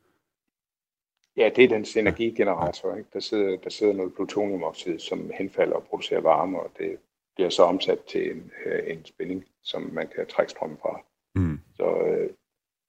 [1.36, 2.96] Ja, det er dens energigenerator.
[2.96, 3.10] Ikke?
[3.12, 6.98] Der, sidder, der sidder noget plutoniumoxid, som henfalder og producerer varme, og det
[7.34, 11.00] bliver så omsat til en, øh, en spænding, som man kan trække strøm fra.
[11.34, 11.60] Mm.
[11.76, 12.30] Så, øh,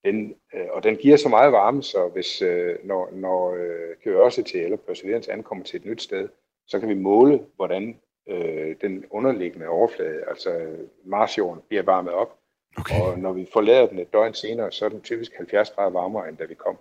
[0.05, 4.55] den, øh, og den giver så meget varme, så hvis øh, når, når øh, Curiosity
[4.55, 6.29] eller Perseverance ankommer til et nyt sted,
[6.67, 12.39] så kan vi måle, hvordan øh, den underliggende overflade, altså øh, Marsjorden, bliver varmet op.
[12.77, 13.01] Okay.
[13.01, 16.29] Og når vi forlader den et døgn senere, så er den typisk 70 grader varmere,
[16.29, 16.77] end da vi kom.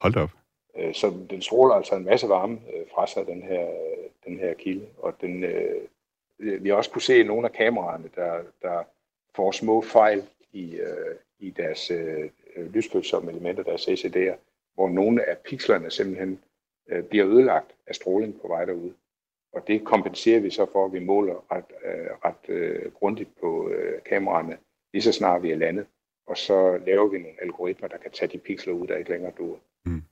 [0.00, 0.30] Hold op.
[0.76, 3.66] Øh, Så den stråler altså en masse varme øh, fra sig, den her,
[4.24, 4.86] den her kilde.
[4.98, 5.82] Og den, øh,
[6.38, 8.82] vi har også kunne se nogle af kameraerne, der, der
[9.36, 10.22] får små fejl
[10.52, 10.80] i,
[11.38, 11.92] i deres
[12.56, 14.34] lysfølsomme elementer, deres CCD'er,
[14.74, 16.40] hvor nogle af pixlerne simpelthen
[17.08, 18.92] bliver ødelagt af stråling på vej derud.
[19.52, 21.64] Og det kompenserer vi så for, at vi måler ret,
[22.24, 23.72] ret grundigt på
[24.06, 24.58] kameraerne,
[24.92, 25.86] lige så snart vi er landet.
[26.26, 29.32] Og så laver vi nogle algoritmer, der kan tage de pixler ud, der ikke længere
[29.38, 29.58] duer.
[29.84, 30.02] Mm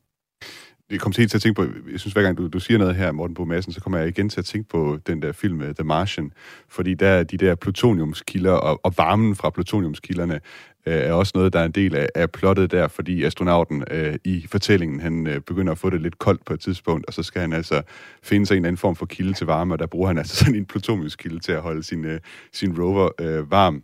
[0.90, 3.12] det kommer til at tænke på, jeg synes hver gang du, du siger noget her,
[3.12, 5.74] Morten Bo Madsen, så kommer jeg igen til at tænke på den der film øh,
[5.74, 6.32] The Martian,
[6.68, 10.40] fordi der er de der plutoniumskilder, og, og varmen fra plutoniumskilderne
[10.86, 14.14] øh, er også noget, der er en del af, af plottet der, fordi astronauten øh,
[14.24, 17.22] i fortællingen, han øh, begynder at få det lidt koldt på et tidspunkt, og så
[17.22, 17.82] skal han altså
[18.22, 20.54] finde sig en anden form for kilde til varme, og der bruger han altså sådan
[20.54, 22.20] en plutoniumskilde til at holde sin, øh,
[22.52, 23.82] sin rover øh, varm.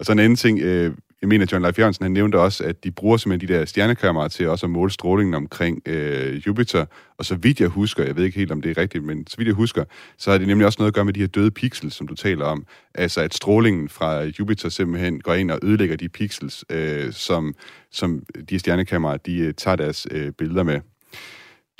[0.00, 2.84] Og så en anden ting, øh, jeg mener, John Leif Jørgensen, han nævnte også, at
[2.84, 6.84] de bruger simpelthen de der stjernekameraer til også at måle strålingen omkring øh, Jupiter.
[7.18, 9.36] Og så vidt jeg husker, jeg ved ikke helt, om det er rigtigt, men så
[9.36, 9.84] vidt jeg husker,
[10.18, 12.14] så har det nemlig også noget at gøre med de her døde pixels, som du
[12.14, 12.66] taler om.
[12.94, 17.54] Altså, at strålingen fra Jupiter simpelthen går ind og ødelægger de pixels, øh, som,
[17.90, 20.80] som de stjernekameraer, de øh, tager deres øh, billeder med.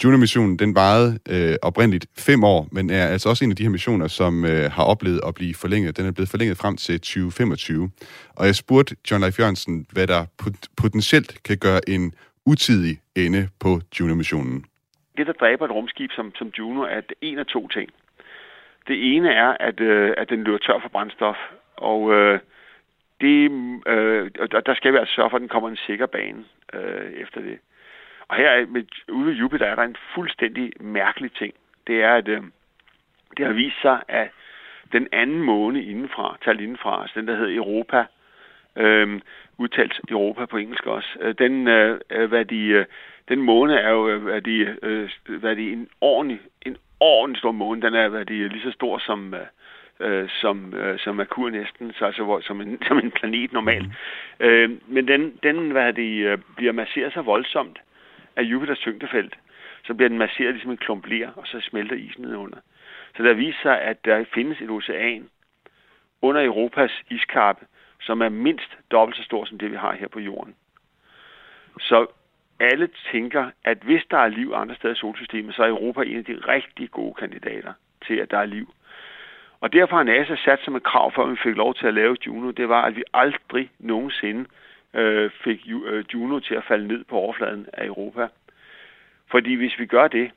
[0.05, 3.71] Juno-missionen, den varede øh, oprindeligt fem år, men er altså også en af de her
[3.71, 5.97] missioner, som øh, har oplevet at blive forlænget.
[5.97, 7.91] Den er blevet forlænget frem til 2025.
[8.37, 12.15] Og jeg spurgte John Leif Jørgensen, hvad der pot- potentielt kan gøre en
[12.47, 13.71] utidig ende på
[14.01, 14.65] Juno-missionen.
[15.17, 17.91] Det, der dræber et rumskib som, som Juno, er en af to ting.
[18.89, 21.37] Det ene er, at, øh, at den løber tør for brændstof,
[21.77, 22.41] og øh,
[23.21, 23.51] det,
[23.87, 24.31] øh,
[24.67, 26.45] der skal vi altså sørge for, at den kommer en sikker bane
[26.75, 27.59] øh, efter det.
[28.29, 31.55] Og her med, ude ved Jupiter er der en fuldstændig mærkelig ting.
[31.87, 32.43] Det er, at øh,
[33.37, 34.29] det har vist sig, at
[34.93, 38.05] den anden måne indenfra, talt indenfra, altså den, der hedder Europa,
[38.77, 39.21] øh,
[39.59, 42.85] udtalt Europa på engelsk også, øh, den, øh, øh hvad de, øh,
[43.29, 47.53] den måne er jo øh, hvad de, øh, hvad de, en ordentlig, en ordentlig stor
[47.53, 47.83] måne.
[47.83, 49.35] Den er hvad de, lige så stor som,
[50.01, 53.87] øh, som, øh, som Merkur næsten, så altså hvor, som, en, som en planet normalt.
[53.87, 54.47] Mm.
[54.47, 57.79] Øh, men den, den hvad de, øh, bliver masseret så voldsomt,
[58.39, 59.39] af Jupiters tyngdefelt,
[59.87, 62.59] så bliver den masseret ligesom en klump ler, og så smelter isen nedunder.
[63.17, 65.29] Så der viser sig, at der findes et ocean
[66.23, 67.67] under Europas iskappe,
[68.01, 70.55] som er mindst dobbelt så stor som det, vi har her på jorden.
[71.81, 72.07] Så
[72.61, 76.19] alle tænker, at hvis der er liv andre steder i solsystemet, så er Europa en
[76.19, 77.73] af de rigtig gode kandidater
[78.07, 78.75] til, at der er liv.
[79.61, 81.95] Og derfor har NASA sat som et krav for, at vi fik lov til at
[81.95, 84.45] lave Juno, det var, at vi aldrig nogensinde
[84.95, 88.29] øh, fik øh, Juno til at falde ned på overfladen af Europa.
[89.31, 90.31] Fordi hvis vi gør det,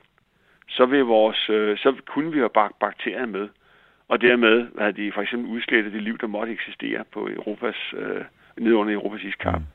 [0.68, 3.48] så, vil vores, øh, så kunne vi have bak bakterier med,
[4.08, 8.24] og dermed hvad de for eksempel udslettet det liv, der måtte eksistere på Europas, øh,
[8.56, 9.60] ned under Europas iskap.
[9.60, 9.66] Mm.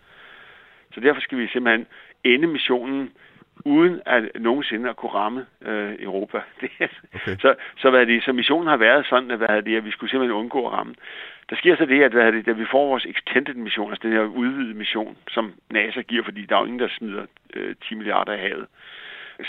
[0.94, 1.88] Så derfor skal vi simpelthen
[2.24, 3.12] ende missionen
[3.66, 6.42] uden at nogensinde at kunne ramme øh, Europa.
[7.16, 7.38] okay.
[7.40, 10.10] så, så, hvad det, så missionen har været sådan, at, hvad det, at vi skulle
[10.10, 10.96] simpelthen undgå at ramme.
[11.50, 14.18] Der sker så det, at hvad det, da vi får vores extended mission, altså den
[14.18, 17.96] her udvidede mission, som NASA giver, fordi der er jo ingen, der smider øh, 10
[17.96, 18.68] milliarder i havet,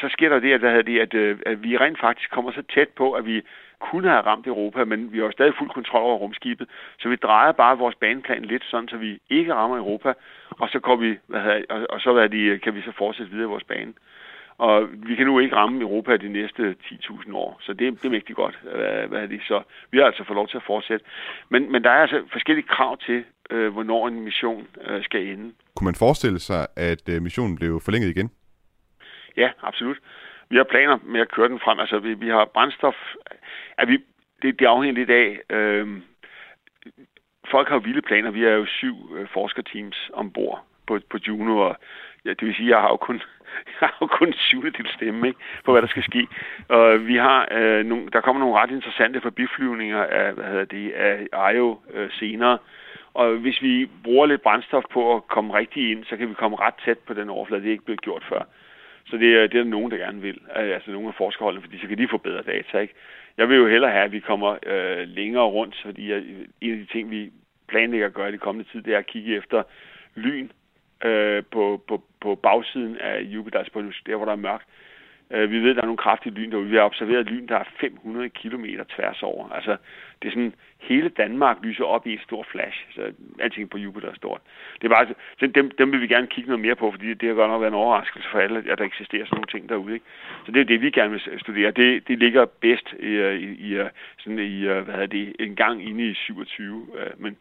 [0.00, 2.62] så sker der det, at, hvad det, at, øh, at vi rent faktisk kommer så
[2.74, 3.42] tæt på, at vi
[3.80, 6.68] kunne have ramt Europa, men vi har jo stadig fuld kontrol over rumskibet,
[7.00, 10.12] så vi drejer bare vores baneplan lidt sådan, så vi ikke rammer Europa,
[10.50, 13.32] og så, kommer vi, hvad hedder, og, og så hvad de, kan vi så fortsætte
[13.32, 13.92] videre vores bane.
[14.58, 18.10] Og vi kan nu ikke ramme Europa de næste 10.000 år, så det, det er
[18.10, 18.58] mægtigt godt.
[18.62, 19.40] Hvad, hvad er det?
[19.42, 21.04] Så vi har altså fået lov til at fortsætte.
[21.48, 25.52] Men, men der er altså forskellige krav til, øh, hvornår en mission øh, skal ende.
[25.76, 28.30] Kunne man forestille sig, at øh, missionen blev forlænget igen?
[29.36, 29.96] Ja, absolut.
[30.50, 31.78] Vi har planer med at køre den frem.
[31.78, 32.96] Altså, vi, vi har brændstof.
[33.78, 33.98] Er vi,
[34.42, 35.40] det, det afhænger lidt af...
[35.50, 35.88] Øh,
[37.50, 38.30] folk har vilde planer.
[38.30, 41.76] Vi er jo syv øh, forskerteams ombord på, på Juno, og
[42.24, 43.16] ja, det vil sige, jeg har jo kun,
[43.80, 46.28] jeg har jo kun syvende stemme ikke, på, hvad der skal ske.
[46.68, 50.92] Og vi har, øh, nogle, der kommer nogle ret interessante forbiflyvninger af, hvad hedder det,
[50.92, 52.58] af IO øh, senere,
[53.14, 56.56] og hvis vi bruger lidt brændstof på at komme rigtig ind, så kan vi komme
[56.60, 57.62] ret tæt på den overflade.
[57.62, 58.42] Det er ikke blevet gjort før.
[59.10, 60.38] Så det er, det er der nogen, der gerne vil.
[60.56, 62.78] Øh, altså nogle af forskerholdene, fordi så kan de få bedre data.
[62.78, 62.94] Ikke?
[63.36, 66.18] Jeg vil jo hellere have, at vi kommer øh, længere rundt, fordi jeg,
[66.60, 67.32] en af de ting, vi
[67.68, 69.62] planlægger at gøre i det kommende tid, det er at kigge efter
[70.14, 70.48] lyn
[71.04, 74.66] øh, på, på, på bagsiden af Jupiter, altså på der, hvor der er mørkt.
[75.30, 76.68] Øh, vi ved, at der er nogle kraftige lyn derude.
[76.68, 78.64] Vi har observeret lyn, der er 500 km
[78.96, 79.50] tværs over.
[79.50, 79.76] Altså,
[80.22, 82.86] det er sådan, hele Danmark lyser op i et stort flash.
[82.94, 84.40] Så alting på Jupiter er stort.
[84.74, 85.06] Det er bare,
[85.38, 87.60] så dem, dem vil vi gerne kigge noget mere på, fordi det har godt nok
[87.60, 89.94] været en overraskelse for alle, at der eksisterer sådan nogle ting derude.
[89.94, 90.06] Ikke?
[90.46, 91.70] Så det er det, vi gerne vil studere.
[91.70, 93.82] Det, det ligger bedst øh, i, i, i,
[94.18, 96.86] sådan i hvad hedder det, en gang inde i 27.
[97.16, 97.36] Men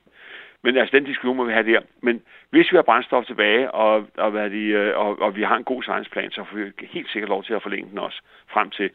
[0.68, 1.82] men altså, den diskussion må vi have der.
[2.02, 2.16] Men
[2.50, 5.70] hvis vi har brændstof tilbage, og, og, hvad de, øh, og, og vi har en
[5.72, 6.64] god science-plan, så får vi
[6.96, 8.20] helt sikkert lov til at forlænge den også
[8.54, 8.90] frem til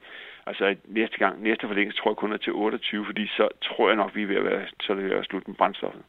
[0.47, 3.97] Altså næste gang, næste forlængelse tror jeg kun er til 28, fordi så tror jeg
[3.97, 6.03] nok, vi er ved at være, så det er slut med brændstoffet.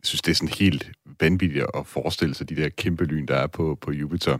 [0.00, 0.84] Jeg synes, det er sådan helt
[1.20, 4.38] vanvittigt at forestille sig de der kæmpe lyn, der er på, på Jupiter.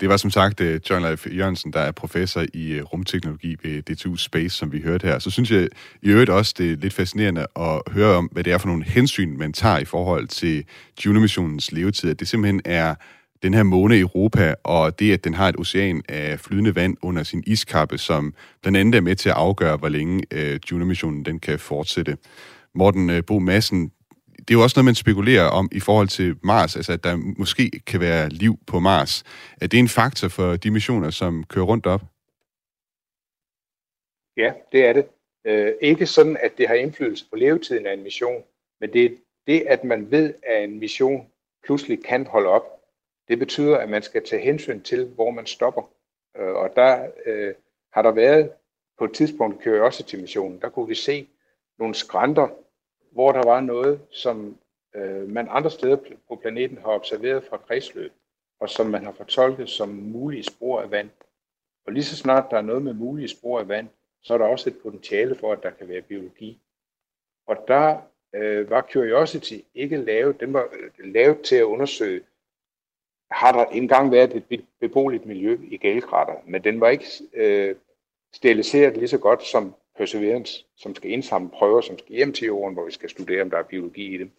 [0.00, 3.82] Det var som sagt øh, John Leif Jørgensen, der er professor i øh, rumteknologi ved
[3.82, 5.18] DTU Space, som vi hørte her.
[5.18, 5.68] Så synes jeg
[6.02, 8.84] i øvrigt også, det er lidt fascinerende at høre om, hvad det er for nogle
[8.84, 10.64] hensyn, man tager i forhold til
[11.04, 12.10] Juno-missionens levetid.
[12.10, 12.94] At det simpelthen er
[13.42, 17.22] den her måne Europa, og det, at den har et ocean af flydende vand under
[17.22, 21.40] sin iskappe, som blandt andet er med til at afgøre, hvor længe øh, Juno-missionen den
[21.40, 22.16] kan fortsætte.
[22.74, 23.90] Morten øh, Bo Madsen,
[24.48, 27.16] det er jo også noget, man spekulerer om i forhold til Mars, altså at der
[27.16, 29.24] måske kan være liv på Mars.
[29.60, 32.02] Er det en faktor for de missioner, som kører rundt op?
[34.36, 35.06] Ja, det er det.
[35.44, 38.42] Øh, ikke sådan, at det har indflydelse på levetiden af en mission,
[38.80, 39.10] men det er
[39.46, 41.26] det, at man ved, at en mission
[41.64, 42.80] pludselig kan holde op.
[43.28, 45.82] Det betyder, at man skal tage hensyn til, hvor man stopper.
[46.36, 47.54] Øh, og der øh,
[47.92, 48.50] har der været
[48.98, 51.28] på et tidspunkt Curiosity-missionen, der kunne vi se
[51.78, 52.48] nogle skrænter,
[53.14, 54.58] hvor der var noget, som
[54.94, 55.96] øh, man andre steder
[56.28, 58.12] på planeten har observeret fra kredsløb,
[58.60, 61.10] og som man har fortolket som mulige spor af vand.
[61.86, 63.88] Og lige så snart der er noget med mulige spor af vand,
[64.22, 66.60] så er der også et potentiale for, at der kan være biologi.
[67.46, 68.00] Og der
[68.34, 72.22] øh, var Curiosity ikke lavet, den var øh, lavet til at undersøge,
[73.30, 77.76] har der engang været et beboeligt miljø i gælkrater, men den var ikke øh,
[78.32, 82.74] steriliseret lige så godt som Perseverance, som skal indsamle prøver, som skal hjem til jorden,
[82.74, 84.30] hvor vi skal studere, om der er biologi i dem.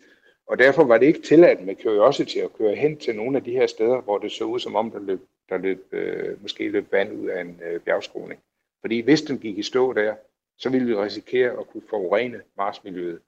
[0.47, 3.51] Og derfor var det ikke tilladt med Curiosity at køre hen til nogle af de
[3.51, 6.91] her steder, hvor det så ud som om, der løb, der løb øh, måske løb
[6.91, 8.39] vand ud af en øh, bjergskroning.
[8.81, 10.15] Fordi hvis den gik i stå der,
[10.57, 13.19] så ville vi risikere at kunne forurene Marsmiljøet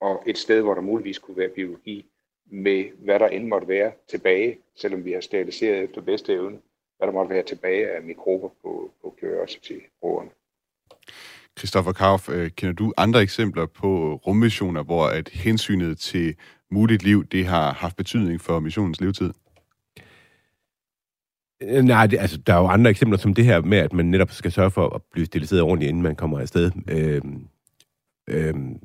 [0.00, 2.06] og et sted, hvor der muligvis kunne være biologi,
[2.46, 6.58] med hvad der end måtte være tilbage, selvom vi har steriliseret efter bedste evne,
[6.96, 10.30] hvad der måtte være tilbage af mikrober på, på Curiosity-roerne.
[11.58, 16.34] Christoffer Kauf, øh, kender du andre eksempler på rummissioner, hvor at hensynet til
[16.70, 19.32] muligt liv, det har haft betydning for missionens levetid?
[21.62, 24.06] Øh, nej, det, altså, der er jo andre eksempler som det her med, at man
[24.06, 26.70] netop skal sørge for at blive steriliseret ordentligt, inden man kommer afsted.
[26.88, 27.46] Øhm,
[28.28, 28.76] øhm,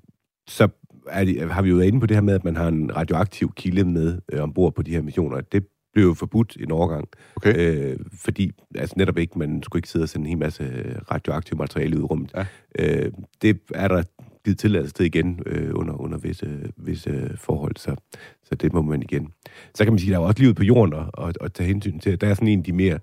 [0.47, 0.68] så
[1.07, 2.95] er det, har vi jo været inde på det her med, at man har en
[2.95, 5.41] radioaktiv kilde med øh, ombord på de her missioner.
[5.41, 7.07] Det blev jo forbudt en overgang.
[7.35, 7.53] Okay.
[7.57, 10.63] Øh, fordi altså netop ikke, man skulle ikke sidde og sende en hel masse
[11.11, 12.31] radioaktivt materiale ud i rummet.
[12.35, 12.45] Ja.
[12.79, 14.03] Øh, det er der
[14.45, 17.95] givet tilladelse til igen øh, under, under visse, visse forhold, så,
[18.43, 19.27] så det må man igen.
[19.75, 21.67] Så kan man sige, at der er også livet på jorden at, at, at tage
[21.67, 22.21] hensyn til.
[22.21, 22.99] Der er sådan en af de mere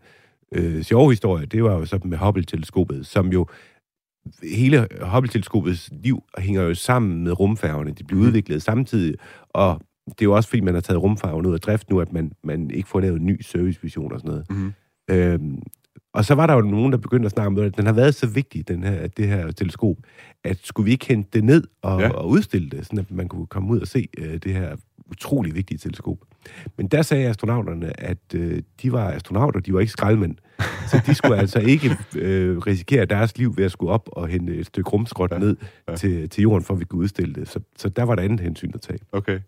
[0.52, 3.46] øh, sjove historier, det var jo så med Hubble-teleskopet, som jo
[4.42, 7.90] hele Hubble-teleskopets liv hænger jo sammen med rumfærgerne.
[7.90, 8.26] De blev mm.
[8.26, 9.14] udviklet samtidig,
[9.48, 12.12] og det er jo også, fordi man har taget rumfarven ud af drift nu, at
[12.12, 14.50] man, man ikke får lavet en ny servicevision og sådan noget.
[14.50, 14.72] Mm.
[15.10, 15.62] Øhm,
[16.14, 18.14] og så var der jo nogen, der begyndte at snakke om, at den har været
[18.14, 19.96] så vigtig, den her, det her teleskop,
[20.44, 22.10] at skulle vi ikke hente det ned og, ja.
[22.10, 24.76] og udstille det, sådan at man kunne komme ud og se øh, det her
[25.10, 26.18] utrolig vigtige teleskop.
[26.76, 30.36] Men der sagde astronauterne, at øh, de var astronauter, de var ikke skraldmænd.
[30.90, 34.56] Så de skulle altså ikke øh, risikere deres liv ved at skulle op og hente
[34.56, 35.38] et stykke rumskrot ja.
[35.38, 35.56] ned
[35.88, 35.96] ja.
[35.96, 37.48] Til, til jorden, for at vi kunne udstille det.
[37.48, 38.98] Så, så der var der andet hensyn at tage.
[39.12, 39.40] Okay.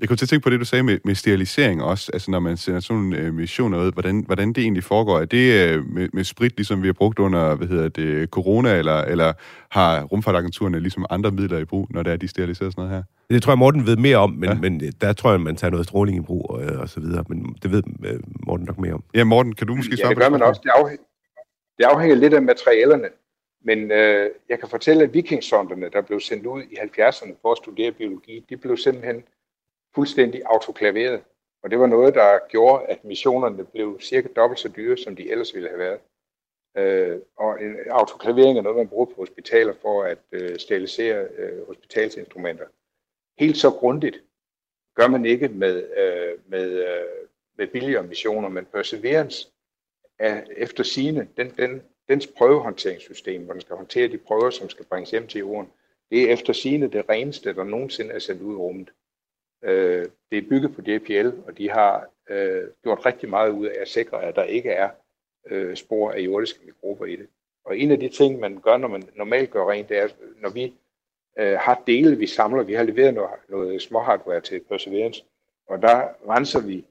[0.00, 2.40] Jeg kunne til at tænke på det, du sagde med, med sterilisering også, altså når
[2.40, 5.20] man sender sådan en øh, mission ud, hvordan, hvordan det egentlig foregår.
[5.20, 8.78] Er det øh, med, med sprit, ligesom vi har brugt under, hvad hedder det, corona,
[8.78, 9.32] eller, eller
[9.70, 13.02] har rumfartagenturerne ligesom andre midler i brug, når det er, de steriliserer sådan noget her?
[13.30, 14.54] Det tror jeg, Morten ved mere om, men, ja.
[14.54, 17.24] men der tror jeg, man tager noget stråling i brug og, øh, og så videre,
[17.28, 19.04] men det ved øh, Morten nok mere om.
[19.14, 20.60] Ja, Morten, kan du måske svare ja, det gør man også.
[20.64, 21.04] Det afhænger,
[21.78, 23.08] det afhænger lidt af materialerne.
[23.64, 27.58] Men øh, jeg kan fortælle, at vikingsonderne, der blev sendt ud i 70'erne for at
[27.58, 29.22] studere biologi, de blev simpelthen
[29.94, 31.22] fuldstændig autoklaveret.
[31.62, 35.30] Og det var noget, der gjorde, at missionerne blev cirka dobbelt så dyre, som de
[35.30, 36.00] ellers ville have været.
[36.76, 41.66] Øh, og en autoklavering er noget, man bruger på hospitaler for at øh, sterilisere øh,
[41.66, 42.64] hospitalsinstrumenter.
[43.38, 44.22] Helt så grundigt
[44.94, 47.28] gør man ikke med, øh, med, øh,
[47.58, 49.48] med billigere missioner, men Perseverance
[50.18, 54.84] er efter sine, den, den, dens prøvehåndteringssystem, hvor den skal håndtere de prøver, som skal
[54.84, 55.70] bringes hjem til jorden,
[56.10, 58.90] det er efter sine det reneste, der nogensinde er sendt ud i rummet.
[59.64, 63.80] Øh, det er bygget på JPL, og de har øh, gjort rigtig meget ud af
[63.80, 64.90] at sikre, at der ikke er
[65.50, 67.26] øh, spor af jordiske mikrober i det.
[67.64, 70.08] Og en af de ting, man gør, når man normalt gør rent, det er,
[70.40, 70.74] når vi
[71.38, 75.24] øh, har dele, vi samler, vi har leveret noget, noget småhardware til Perseverance,
[75.68, 76.84] og der renser vi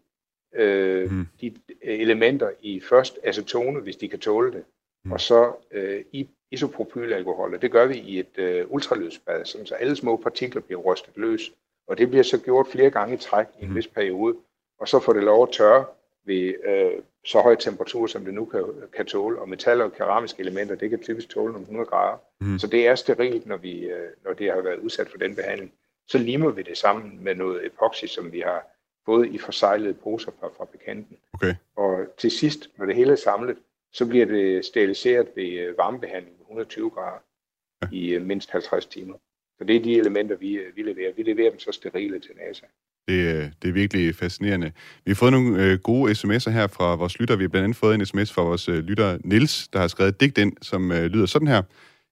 [0.53, 1.25] øh, mm.
[1.41, 4.63] de elementer i først acetone, hvis de kan tåle det,
[5.05, 5.11] mm.
[5.11, 10.17] og så øh, i isopropylalkohol, det gør vi i et øh, ultralydsbad, så alle små
[10.17, 11.53] partikler bliver rystet løs.
[11.87, 13.75] Og det bliver så gjort flere gange i træk i en mm.
[13.75, 14.35] vis periode,
[14.79, 15.85] og så får det lov at tørre
[16.25, 16.91] ved øh,
[17.25, 18.63] så høj temperatur, som det nu kan,
[18.95, 19.39] kan tåle.
[19.39, 22.17] Og metaller og keramiske elementer, det kan typisk tåle nogle 100 grader.
[22.41, 22.59] Mm.
[22.59, 25.73] Så det er sterilt, når, vi, øh, når det har været udsat for den behandling.
[26.07, 28.67] Så limer vi det sammen med noget epoxy, som vi har
[29.05, 31.17] fået i forsejlede poser fra fabrikanten.
[31.33, 31.55] Okay.
[31.75, 33.57] Og til sidst, når det hele er samlet,
[33.91, 37.19] så bliver det steriliseret ved øh, varmebehandling ved 120 grader
[37.91, 39.15] i øh, mindst 50 timer.
[39.63, 41.11] Så det er de elementer, vi, øh, vi leverer.
[41.17, 42.65] Vi leverer dem så sterile til NASA.
[43.07, 44.71] Det, øh, det er virkelig fascinerende.
[45.05, 47.35] Vi har fået nogle øh, gode sms'er her fra vores lytter.
[47.35, 50.21] Vi har blandt andet fået en sms fra vores øh, lytter Nils, der har skrevet
[50.21, 51.61] digt ind, som øh, lyder sådan her.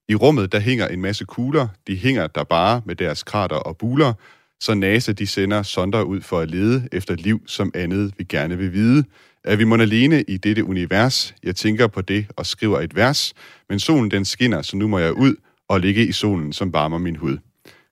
[0.10, 1.68] I rummet, der hænger en masse kugler.
[1.88, 4.14] De hænger der bare med deres krater og buler.
[4.60, 8.58] Så NASA, de sender sonder ud for at lede efter liv, som andet vi gerne
[8.58, 9.04] vil vide.
[9.44, 11.36] Er vi mon alene i dette univers?
[11.44, 13.34] Jeg tænker på det og skriver et vers.
[13.70, 15.36] Men solen den skinner, så nu må jeg ud
[15.72, 17.38] og ligge i solen, som varmer min hud.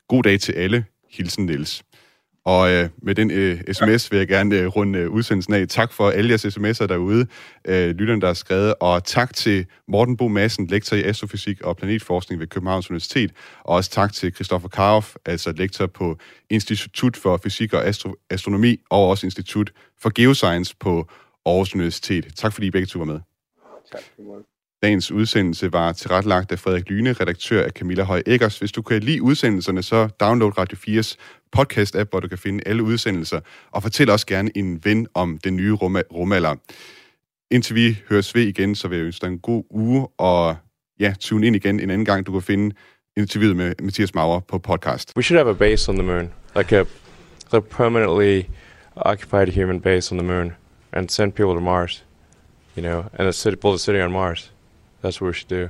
[0.07, 0.85] God dag til alle.
[1.09, 1.83] Hilsen Niels.
[2.45, 5.67] Og øh, med den øh, sms vil jeg gerne øh, runde øh, udsendelsen af.
[5.67, 7.27] Tak for alle jeres sms'er derude,
[7.67, 8.73] øh, lytterne, der har skrevet.
[8.79, 13.31] Og tak til Morten Bo Madsen, lektor i astrofysik og planetforskning ved Københavns Universitet.
[13.63, 16.17] Og også tak til Christoffer Karoff, altså lektor på
[16.49, 19.71] Institut for Fysik og Astro- Astronomi, og også Institut
[20.01, 21.09] for Geoscience på
[21.45, 22.27] Aarhus Universitet.
[22.35, 23.19] Tak fordi I begge to var med.
[23.91, 24.01] Tak.
[24.83, 28.59] Dagens udsendelse var tilrettelagt af Frederik Lyne, redaktør af Camilla Høj Eggers.
[28.59, 31.15] Hvis du kan lide udsendelserne, så download Radio 4's
[31.57, 33.39] podcast-app, hvor du kan finde alle udsendelser.
[33.71, 36.55] Og fortæl også gerne en ven om den nye rumalder.
[37.51, 40.55] Indtil vi høres ved igen, så vil jeg ønske dig en god uge, og
[40.99, 42.25] ja, tune ind igen en anden gang.
[42.25, 42.75] Du kan finde
[43.17, 45.13] interviewet med Mathias Maurer på podcast.
[45.15, 46.83] We should have a base on the moon, like a,
[47.51, 48.49] a permanently
[48.95, 50.51] occupied human base on the moon,
[50.93, 52.05] and send people to Mars,
[52.77, 54.51] you know, and a city, build a city on Mars.
[55.01, 55.67] That's what we should do.